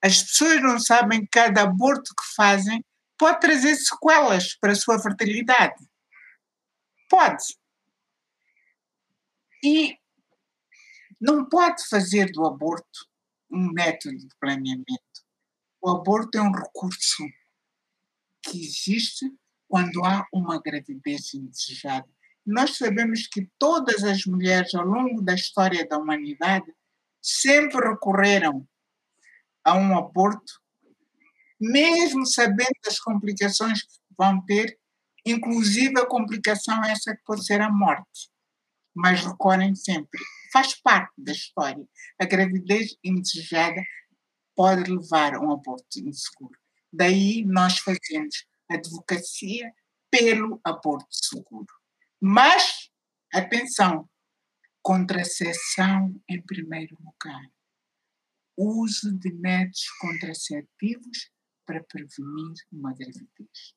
As 0.00 0.22
pessoas 0.22 0.62
não 0.62 0.78
sabem 0.78 1.22
que 1.22 1.30
cada 1.32 1.62
aborto 1.62 2.14
que 2.14 2.34
fazem 2.36 2.84
pode 3.18 3.40
trazer 3.40 3.74
sequelas 3.74 4.54
para 4.60 4.72
a 4.72 4.76
sua 4.76 4.98
fertilidade. 5.00 5.74
Pode. 7.08 7.59
E 9.62 9.98
não 11.20 11.46
pode 11.48 11.86
fazer 11.88 12.32
do 12.32 12.46
aborto 12.46 13.06
um 13.50 13.72
método 13.72 14.16
de 14.16 14.28
planeamento. 14.40 15.00
O 15.82 15.90
aborto 15.90 16.38
é 16.38 16.42
um 16.42 16.52
recurso 16.52 17.24
que 18.42 18.58
existe 18.58 19.30
quando 19.68 20.04
há 20.04 20.26
uma 20.32 20.60
gravidez 20.60 21.34
indesejada. 21.34 22.08
Nós 22.44 22.76
sabemos 22.76 23.26
que 23.26 23.50
todas 23.58 24.02
as 24.02 24.24
mulheres 24.24 24.74
ao 24.74 24.84
longo 24.84 25.20
da 25.20 25.34
história 25.34 25.86
da 25.86 25.98
humanidade 25.98 26.72
sempre 27.20 27.86
recorreram 27.86 28.66
a 29.62 29.76
um 29.76 29.96
aborto, 29.96 30.60
mesmo 31.60 32.26
sabendo 32.26 32.72
das 32.82 32.98
complicações 32.98 33.82
que 33.82 33.98
vão 34.16 34.42
ter, 34.46 34.78
inclusive 35.24 36.00
a 36.00 36.06
complicação 36.06 36.82
essa 36.84 37.14
que 37.14 37.22
pode 37.24 37.44
ser 37.44 37.60
a 37.60 37.70
morte. 37.70 38.30
Mas 38.94 39.24
recorrem 39.24 39.74
sempre. 39.74 40.20
Faz 40.52 40.80
parte 40.80 41.12
da 41.18 41.32
história. 41.32 41.86
A 42.20 42.24
gravidez 42.24 42.96
indesejada 43.04 43.82
pode 44.56 44.90
levar 44.90 45.34
a 45.34 45.40
um 45.40 45.52
aborto 45.52 45.98
inseguro. 46.00 46.58
Daí 46.92 47.44
nós 47.44 47.78
fazemos 47.78 48.46
advocacia 48.68 49.72
pelo 50.10 50.60
aborto 50.64 51.06
seguro. 51.10 51.66
Mas, 52.20 52.90
atenção, 53.32 54.08
contracepção 54.82 56.20
em 56.28 56.42
primeiro 56.42 56.96
lugar. 57.00 57.42
Uso 58.56 59.16
de 59.18 59.32
métodos 59.32 59.88
contraceptivos 60.00 61.30
para 61.64 61.82
prevenir 61.84 62.54
uma 62.72 62.92
gravidez. 62.92 63.74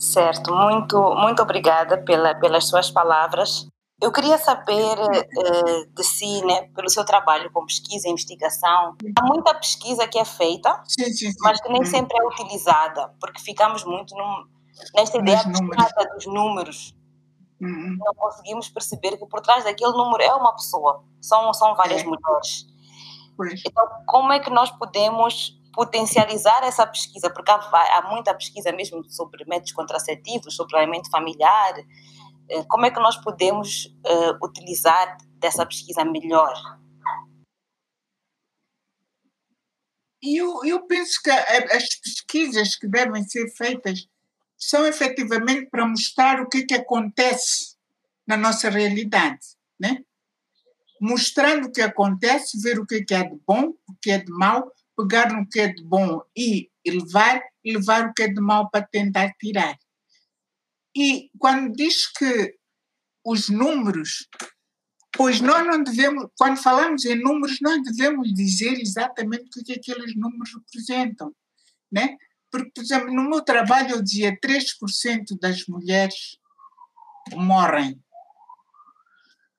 Certo, 0.00 0.54
muito, 0.54 0.98
muito 1.14 1.42
obrigada 1.42 1.98
pela, 1.98 2.34
pelas 2.34 2.66
suas 2.66 2.90
palavras. 2.90 3.68
Eu 4.02 4.10
queria 4.10 4.38
saber 4.38 4.98
uh, 4.98 5.94
de 5.94 6.02
si, 6.02 6.42
né, 6.46 6.62
pelo 6.74 6.88
seu 6.88 7.04
trabalho 7.04 7.52
com 7.52 7.66
pesquisa 7.66 8.08
e 8.08 8.10
investigação. 8.10 8.96
Há 9.18 9.26
muita 9.26 9.54
pesquisa 9.54 10.08
que 10.08 10.18
é 10.18 10.24
feita, 10.24 10.82
sim, 10.88 11.04
sim, 11.04 11.30
sim. 11.30 11.36
mas 11.42 11.60
que 11.60 11.70
nem 11.70 11.84
sempre 11.84 12.16
é 12.18 12.26
utilizada, 12.26 13.14
porque 13.20 13.42
ficamos 13.42 13.84
muito 13.84 14.14
num, 14.16 14.46
nesta 14.96 15.18
ideia 15.18 15.40
abstrata 15.40 16.14
dos 16.14 16.24
números. 16.24 16.94
Uhum. 17.60 17.98
Não 17.98 18.14
conseguimos 18.14 18.70
perceber 18.70 19.18
que 19.18 19.26
por 19.26 19.42
trás 19.42 19.64
daquele 19.64 19.92
número 19.92 20.22
é 20.22 20.32
uma 20.32 20.54
pessoa, 20.54 21.04
são, 21.20 21.52
são 21.52 21.76
várias 21.76 22.00
é. 22.00 22.04
mulheres. 22.04 22.64
Então, 23.66 23.86
como 24.06 24.32
é 24.32 24.40
que 24.40 24.48
nós 24.48 24.70
podemos 24.70 25.59
potencializar 25.72 26.62
essa 26.64 26.86
pesquisa? 26.86 27.30
Porque 27.30 27.50
há, 27.50 27.56
há 27.56 28.10
muita 28.10 28.34
pesquisa 28.34 28.72
mesmo 28.72 29.02
sobre 29.10 29.44
métodos 29.44 29.72
contraceptivos, 29.72 30.54
sobre 30.54 30.76
alimento 30.76 31.10
familiar, 31.10 31.74
eh, 32.50 32.64
como 32.68 32.86
é 32.86 32.90
que 32.90 33.00
nós 33.00 33.16
podemos 33.16 33.86
uh, 33.86 34.44
utilizar 34.44 35.16
dessa 35.38 35.64
pesquisa 35.64 36.04
melhor? 36.04 36.52
Eu, 40.22 40.64
eu 40.64 40.86
penso 40.86 41.22
que 41.22 41.30
as 41.30 41.94
pesquisas 41.96 42.76
que 42.76 42.86
devem 42.86 43.22
ser 43.24 43.48
feitas 43.56 44.06
são 44.56 44.84
efetivamente 44.86 45.70
para 45.70 45.86
mostrar 45.86 46.40
o 46.42 46.48
que, 46.48 46.58
é 46.58 46.66
que 46.66 46.74
acontece 46.74 47.76
na 48.26 48.36
nossa 48.36 48.68
realidade, 48.68 49.56
né? 49.78 50.04
mostrando 51.00 51.68
o 51.68 51.72
que 51.72 51.80
acontece, 51.80 52.60
ver 52.60 52.78
o 52.78 52.84
que 52.84 52.96
é 53.10 53.22
de 53.22 53.40
bom, 53.46 53.72
o 53.88 53.94
que 54.02 54.10
é 54.10 54.18
de 54.18 54.30
mau, 54.30 54.70
pegar 55.02 55.32
no 55.32 55.48
que 55.48 55.60
é 55.60 55.68
de 55.68 55.82
bom 55.84 56.22
e 56.36 56.70
levar, 56.86 57.40
e 57.64 57.76
levar 57.76 58.08
o 58.08 58.14
que 58.14 58.22
é 58.22 58.28
de 58.28 58.40
mau 58.40 58.70
para 58.70 58.86
tentar 58.86 59.32
tirar. 59.40 59.76
E 60.96 61.30
quando 61.38 61.74
diz 61.74 62.06
que 62.12 62.56
os 63.24 63.48
números, 63.48 64.28
pois 65.12 65.40
nós 65.40 65.66
não 65.66 65.82
devemos, 65.82 66.26
quando 66.36 66.56
falamos 66.56 67.04
em 67.04 67.16
números, 67.16 67.58
nós 67.60 67.82
devemos 67.82 68.32
dizer 68.34 68.80
exatamente 68.80 69.60
o 69.60 69.64
que 69.64 69.72
aqueles 69.72 70.16
números 70.16 70.50
representam, 70.54 71.34
né? 71.92 72.16
Porque, 72.50 72.70
por 72.74 72.82
exemplo, 72.82 73.14
no 73.14 73.28
meu 73.28 73.42
trabalho 73.42 73.96
eu 73.96 74.02
dizia 74.02 74.36
3% 74.40 75.38
das 75.40 75.66
mulheres 75.66 76.38
morrem. 77.32 78.02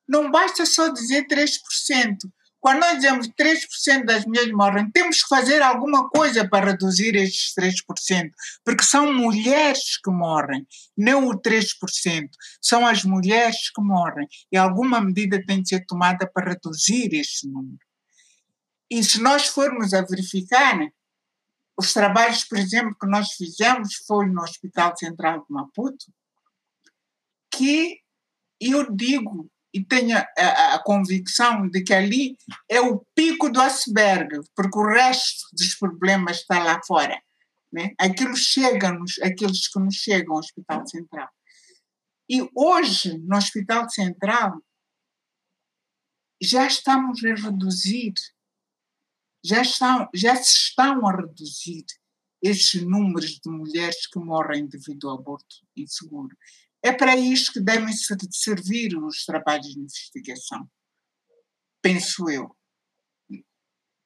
Não 0.08 0.30
basta 0.30 0.66
só 0.66 0.90
dizer 0.90 1.26
3%. 1.28 2.18
Quando 2.62 2.82
nós 2.82 2.98
dizemos 2.98 3.28
3% 3.30 4.06
das 4.06 4.24
mulheres 4.24 4.52
morrem, 4.54 4.92
temos 4.92 5.24
que 5.24 5.28
fazer 5.28 5.64
alguma 5.64 6.08
coisa 6.10 6.48
para 6.48 6.68
reduzir 6.68 7.16
estes 7.16 7.56
3%, 7.56 8.30
porque 8.64 8.84
são 8.84 9.12
mulheres 9.12 9.98
que 9.98 10.12
morrem, 10.12 10.68
não 10.96 11.28
o 11.28 11.42
3%. 11.42 11.66
São 12.62 12.86
as 12.86 13.04
mulheres 13.04 13.72
que 13.72 13.82
morrem. 13.82 14.28
E 14.52 14.58
alguma 14.58 15.02
medida 15.02 15.44
tem 15.44 15.64
de 15.64 15.70
ser 15.70 15.86
tomada 15.88 16.30
para 16.32 16.52
reduzir 16.52 17.12
este 17.16 17.48
número. 17.48 17.80
E 18.92 19.04
se 19.04 19.20
nós 19.20 19.48
formos 19.48 19.92
a 19.94 20.04
verificar, 20.04 20.78
os 21.76 21.94
trabalhos, 21.94 22.44
por 22.44 22.60
exemplo, 22.60 22.96
que 23.00 23.08
nós 23.08 23.32
fizemos 23.32 23.96
foi 24.06 24.28
no 24.28 24.44
Hospital 24.44 24.96
Central 24.96 25.40
de 25.40 25.46
Maputo, 25.50 26.14
que 27.52 28.00
eu 28.60 28.96
digo 28.96 29.51
e 29.74 29.84
tenho 29.84 30.18
a, 30.18 30.76
a, 30.76 30.84
convicção 30.84 31.68
de 31.70 31.82
que 31.82 31.94
ali 31.94 32.38
é 32.70 32.82
o 32.82 33.06
pico 33.16 33.50
do 33.50 33.62
iceberg, 33.62 34.42
porque 34.56 34.78
o 34.78 34.88
resto 34.88 35.48
dos 35.54 35.76
problemas 35.76 36.38
está 36.38 36.62
lá 36.62 36.82
fora. 36.86 37.22
Né? 37.72 37.94
Aquilo 37.98 38.36
chega-nos, 38.36 39.18
aqueles 39.22 39.68
que 39.70 39.80
nos 39.80 39.96
chegam 39.96 40.34
ao 40.34 40.40
Hospital 40.40 40.86
Central. 40.86 41.30
E 42.30 42.50
hoje, 42.56 43.18
no 43.20 43.38
Hospital 43.38 43.90
Central, 43.90 44.62
já 46.42 46.66
estamos 46.66 47.24
a 47.24 47.34
reduzir, 47.36 48.14
já, 49.44 49.62
estão, 49.62 50.10
já 50.14 50.36
se 50.36 50.54
estão 50.54 51.08
a 51.08 51.16
reduzir 51.16 51.86
esses 52.42 52.82
números 52.82 53.40
de 53.40 53.50
mulheres 53.50 54.08
que 54.08 54.20
morrem 54.20 54.66
devido 54.66 55.08
ao 55.08 55.20
aborto 55.20 55.56
inseguro. 55.78 56.36
É 56.84 56.92
para 56.92 57.16
isto 57.16 57.54
que 57.54 57.60
devem 57.60 57.94
servir 57.94 58.98
os 58.98 59.24
trabalhos 59.26 59.68
de 59.68 59.80
investigação, 59.80 60.68
penso 61.82 62.30
eu. 62.30 62.56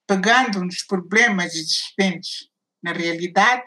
Pegando 0.08 0.64
nos 0.64 0.84
problemas 0.84 1.56
existentes 1.56 2.50
na 2.84 2.92
realidade, 2.92 3.64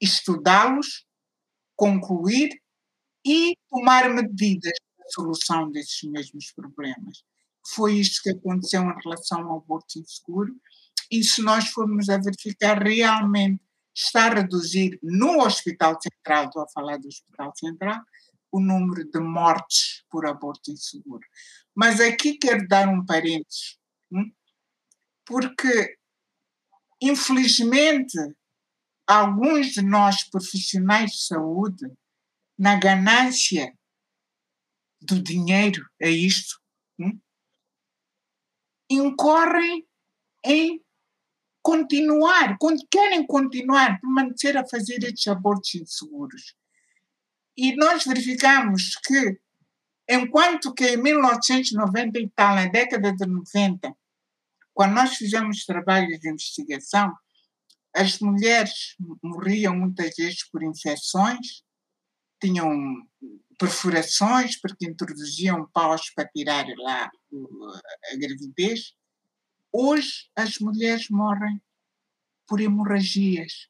estudá-los, 0.00 1.06
concluir 1.76 2.60
e 3.24 3.56
tomar 3.70 4.12
medidas 4.12 4.72
para 4.96 5.06
a 5.06 5.10
solução 5.10 5.70
desses 5.70 6.02
mesmos 6.10 6.52
problemas. 6.52 7.24
Foi 7.74 7.94
isto 7.94 8.22
que 8.22 8.30
aconteceu 8.30 8.82
em 8.82 9.02
relação 9.02 9.40
ao 9.40 9.58
aborto 9.58 9.98
inseguro, 9.98 10.52
e 11.10 11.22
se 11.22 11.40
nós 11.42 11.68
formos 11.68 12.08
a 12.08 12.18
verificar 12.18 12.82
realmente 12.82 13.62
está 13.94 14.26
a 14.26 14.34
reduzir 14.34 14.98
no 15.02 15.42
Hospital 15.42 15.98
Central, 16.00 16.46
estou 16.46 16.62
a 16.62 16.68
falar 16.68 16.96
do 16.98 17.08
Hospital 17.08 17.52
Central, 17.54 18.00
o 18.52 18.60
número 18.60 19.10
de 19.10 19.18
mortes 19.18 20.04
por 20.10 20.26
aborto 20.26 20.70
inseguro. 20.70 21.26
Mas 21.74 22.00
aqui 22.00 22.36
quero 22.36 22.68
dar 22.68 22.86
um 22.86 23.04
parênteses, 23.04 23.78
hum? 24.12 24.30
porque, 25.24 25.96
infelizmente, 27.00 28.18
alguns 29.06 29.68
de 29.72 29.82
nós, 29.82 30.22
profissionais 30.24 31.12
de 31.12 31.24
saúde, 31.24 31.90
na 32.58 32.76
ganância 32.78 33.76
do 35.00 35.20
dinheiro, 35.20 35.88
é 35.98 36.10
isto, 36.10 36.60
hum? 36.98 37.18
incorrem 38.90 39.88
em 40.44 40.84
continuar, 41.62 42.58
querem 42.90 43.26
continuar, 43.26 43.98
permanecer 44.00 44.58
a 44.58 44.66
fazer 44.66 45.02
estes 45.04 45.28
abortos 45.28 45.74
inseguros. 45.76 46.54
E 47.56 47.76
nós 47.76 48.04
verificamos 48.04 48.96
que 49.06 49.38
Enquanto 50.08 50.74
que 50.74 50.84
em 50.90 50.96
1990 50.96 52.18
e 52.18 52.28
tal, 52.30 52.56
na 52.56 52.66
década 52.66 53.14
de 53.14 53.24
90, 53.24 53.94
quando 54.74 54.94
nós 54.94 55.14
fizemos 55.14 55.64
trabalhos 55.64 56.18
de 56.18 56.30
investigação, 56.30 57.12
as 57.94 58.18
mulheres 58.18 58.96
morriam 59.22 59.76
muitas 59.76 60.14
vezes 60.16 60.48
por 60.50 60.62
infecções, 60.62 61.62
tinham 62.40 62.68
perfurações, 63.58 64.60
porque 64.60 64.86
introduziam 64.86 65.68
paus 65.72 66.10
para 66.10 66.28
tirar 66.28 66.66
lá 66.78 67.10
a 68.12 68.16
gravidez. 68.16 68.92
Hoje, 69.72 70.28
as 70.36 70.58
mulheres 70.58 71.08
morrem 71.08 71.58
por 72.46 72.60
hemorragias. 72.60 73.68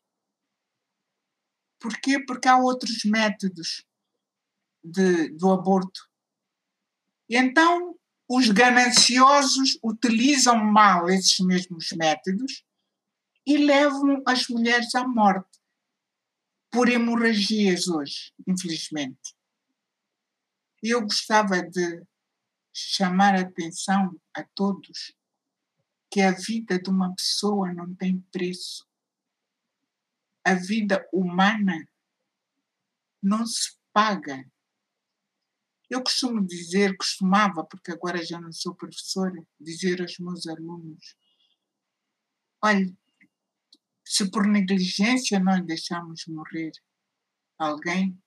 Por 1.83 2.01
quê? 2.01 2.25
Porque 2.25 2.47
há 2.47 2.57
outros 2.57 3.05
métodos 3.05 3.85
de, 4.85 5.31
do 5.31 5.51
aborto. 5.51 6.09
Então, 7.29 7.99
os 8.29 8.49
gananciosos 8.49 9.79
utilizam 9.83 10.57
mal 10.57 11.11
esses 11.11 11.41
mesmos 11.41 11.91
métodos 11.93 12.65
e 13.45 13.57
levam 13.57 14.23
as 14.27 14.47
mulheres 14.47 14.95
à 14.95 15.07
morte 15.07 15.59
por 16.71 16.89
hemorragias 16.89 17.89
hoje, 17.89 18.33
infelizmente. 18.47 19.35
Eu 20.81 21.03
gostava 21.03 21.61
de 21.63 22.03
chamar 22.73 23.35
a 23.35 23.41
atenção 23.41 24.17
a 24.35 24.45
todos 24.55 25.15
que 26.11 26.21
a 26.21 26.31
vida 26.31 26.81
de 26.81 26.91
uma 26.91 27.15
pessoa 27.15 27.73
não 27.73 27.95
tem 27.95 28.21
preço. 28.33 28.87
A 30.45 30.55
vida 30.55 31.09
humana 31.13 31.89
não 33.23 33.47
se 33.47 33.79
paga. 33.93 34.45
Eu 35.89 36.03
costumo 36.03 36.45
dizer, 36.45 36.97
costumava, 36.97 37.65
porque 37.65 37.93
agora 37.93 38.25
já 38.25 38.41
não 38.41 38.51
sou 38.51 38.75
professora, 38.75 39.47
dizer 39.61 40.01
aos 40.01 40.19
meus 40.19 40.47
alunos: 40.47 41.17
olha, 42.63 42.93
se 44.05 44.31
por 44.31 44.47
negligência 44.47 45.39
nós 45.39 45.65
deixamos 45.65 46.27
morrer 46.27 46.73
alguém, 47.59 48.19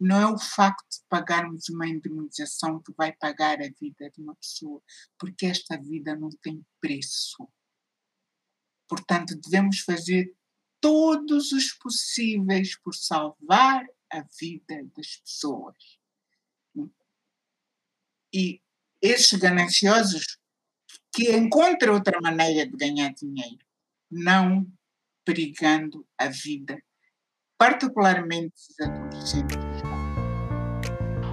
não 0.00 0.18
é 0.18 0.26
o 0.26 0.38
facto 0.38 0.88
de 0.90 1.04
pagarmos 1.08 1.68
uma 1.68 1.86
indemnização 1.86 2.82
que 2.82 2.92
vai 2.96 3.12
pagar 3.12 3.60
a 3.60 3.68
vida 3.78 4.10
de 4.10 4.22
uma 4.22 4.34
pessoa, 4.34 4.82
porque 5.18 5.46
esta 5.46 5.78
vida 5.78 6.16
não 6.16 6.30
tem 6.42 6.64
preço. 6.80 7.46
Portanto, 8.88 9.38
devemos 9.38 9.80
fazer 9.80 10.34
todos 10.80 11.52
os 11.52 11.72
possíveis 11.74 12.78
por 12.80 12.94
salvar 12.94 13.84
a 14.12 14.24
vida 14.38 14.82
das 14.96 15.16
pessoas. 15.16 15.76
E 18.32 18.60
esses 19.02 19.38
gananciosos 19.38 20.38
que 21.12 21.30
encontram 21.32 21.94
outra 21.94 22.20
maneira 22.20 22.66
de 22.66 22.76
ganhar 22.76 23.12
dinheiro, 23.12 23.64
não 24.10 24.66
perigando 25.24 26.06
a 26.18 26.28
vida, 26.28 26.80
particularmente 27.58 28.54
dos 28.78 28.88
adolescentes. 28.88 29.56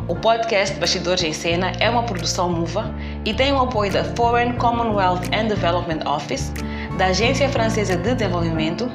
O 0.09 0.15
podcast 0.15 0.79
Bastidores 0.79 1.21
em 1.21 1.33
Cena 1.33 1.71
é 1.81 1.89
uma 1.89 2.05
produção 2.05 2.49
MUVA 2.49 2.95
e 3.25 3.33
tem 3.33 3.51
o 3.51 3.59
apoio 3.59 3.91
da 3.91 4.03
Foreign 4.15 4.57
Commonwealth 4.57 5.23
and 5.33 5.49
Development 5.49 6.07
Office, 6.07 6.53
da 6.97 7.07
Agência 7.07 7.47
Francesa 7.47 7.95
de 7.95 8.15
Desenvolvimento 8.15 8.89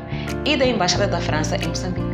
e 0.44 0.56
da 0.56 0.66
Embaixada 0.66 1.06
da 1.06 1.20
França 1.20 1.56
em 1.56 1.68
Moçambique. 1.68 2.11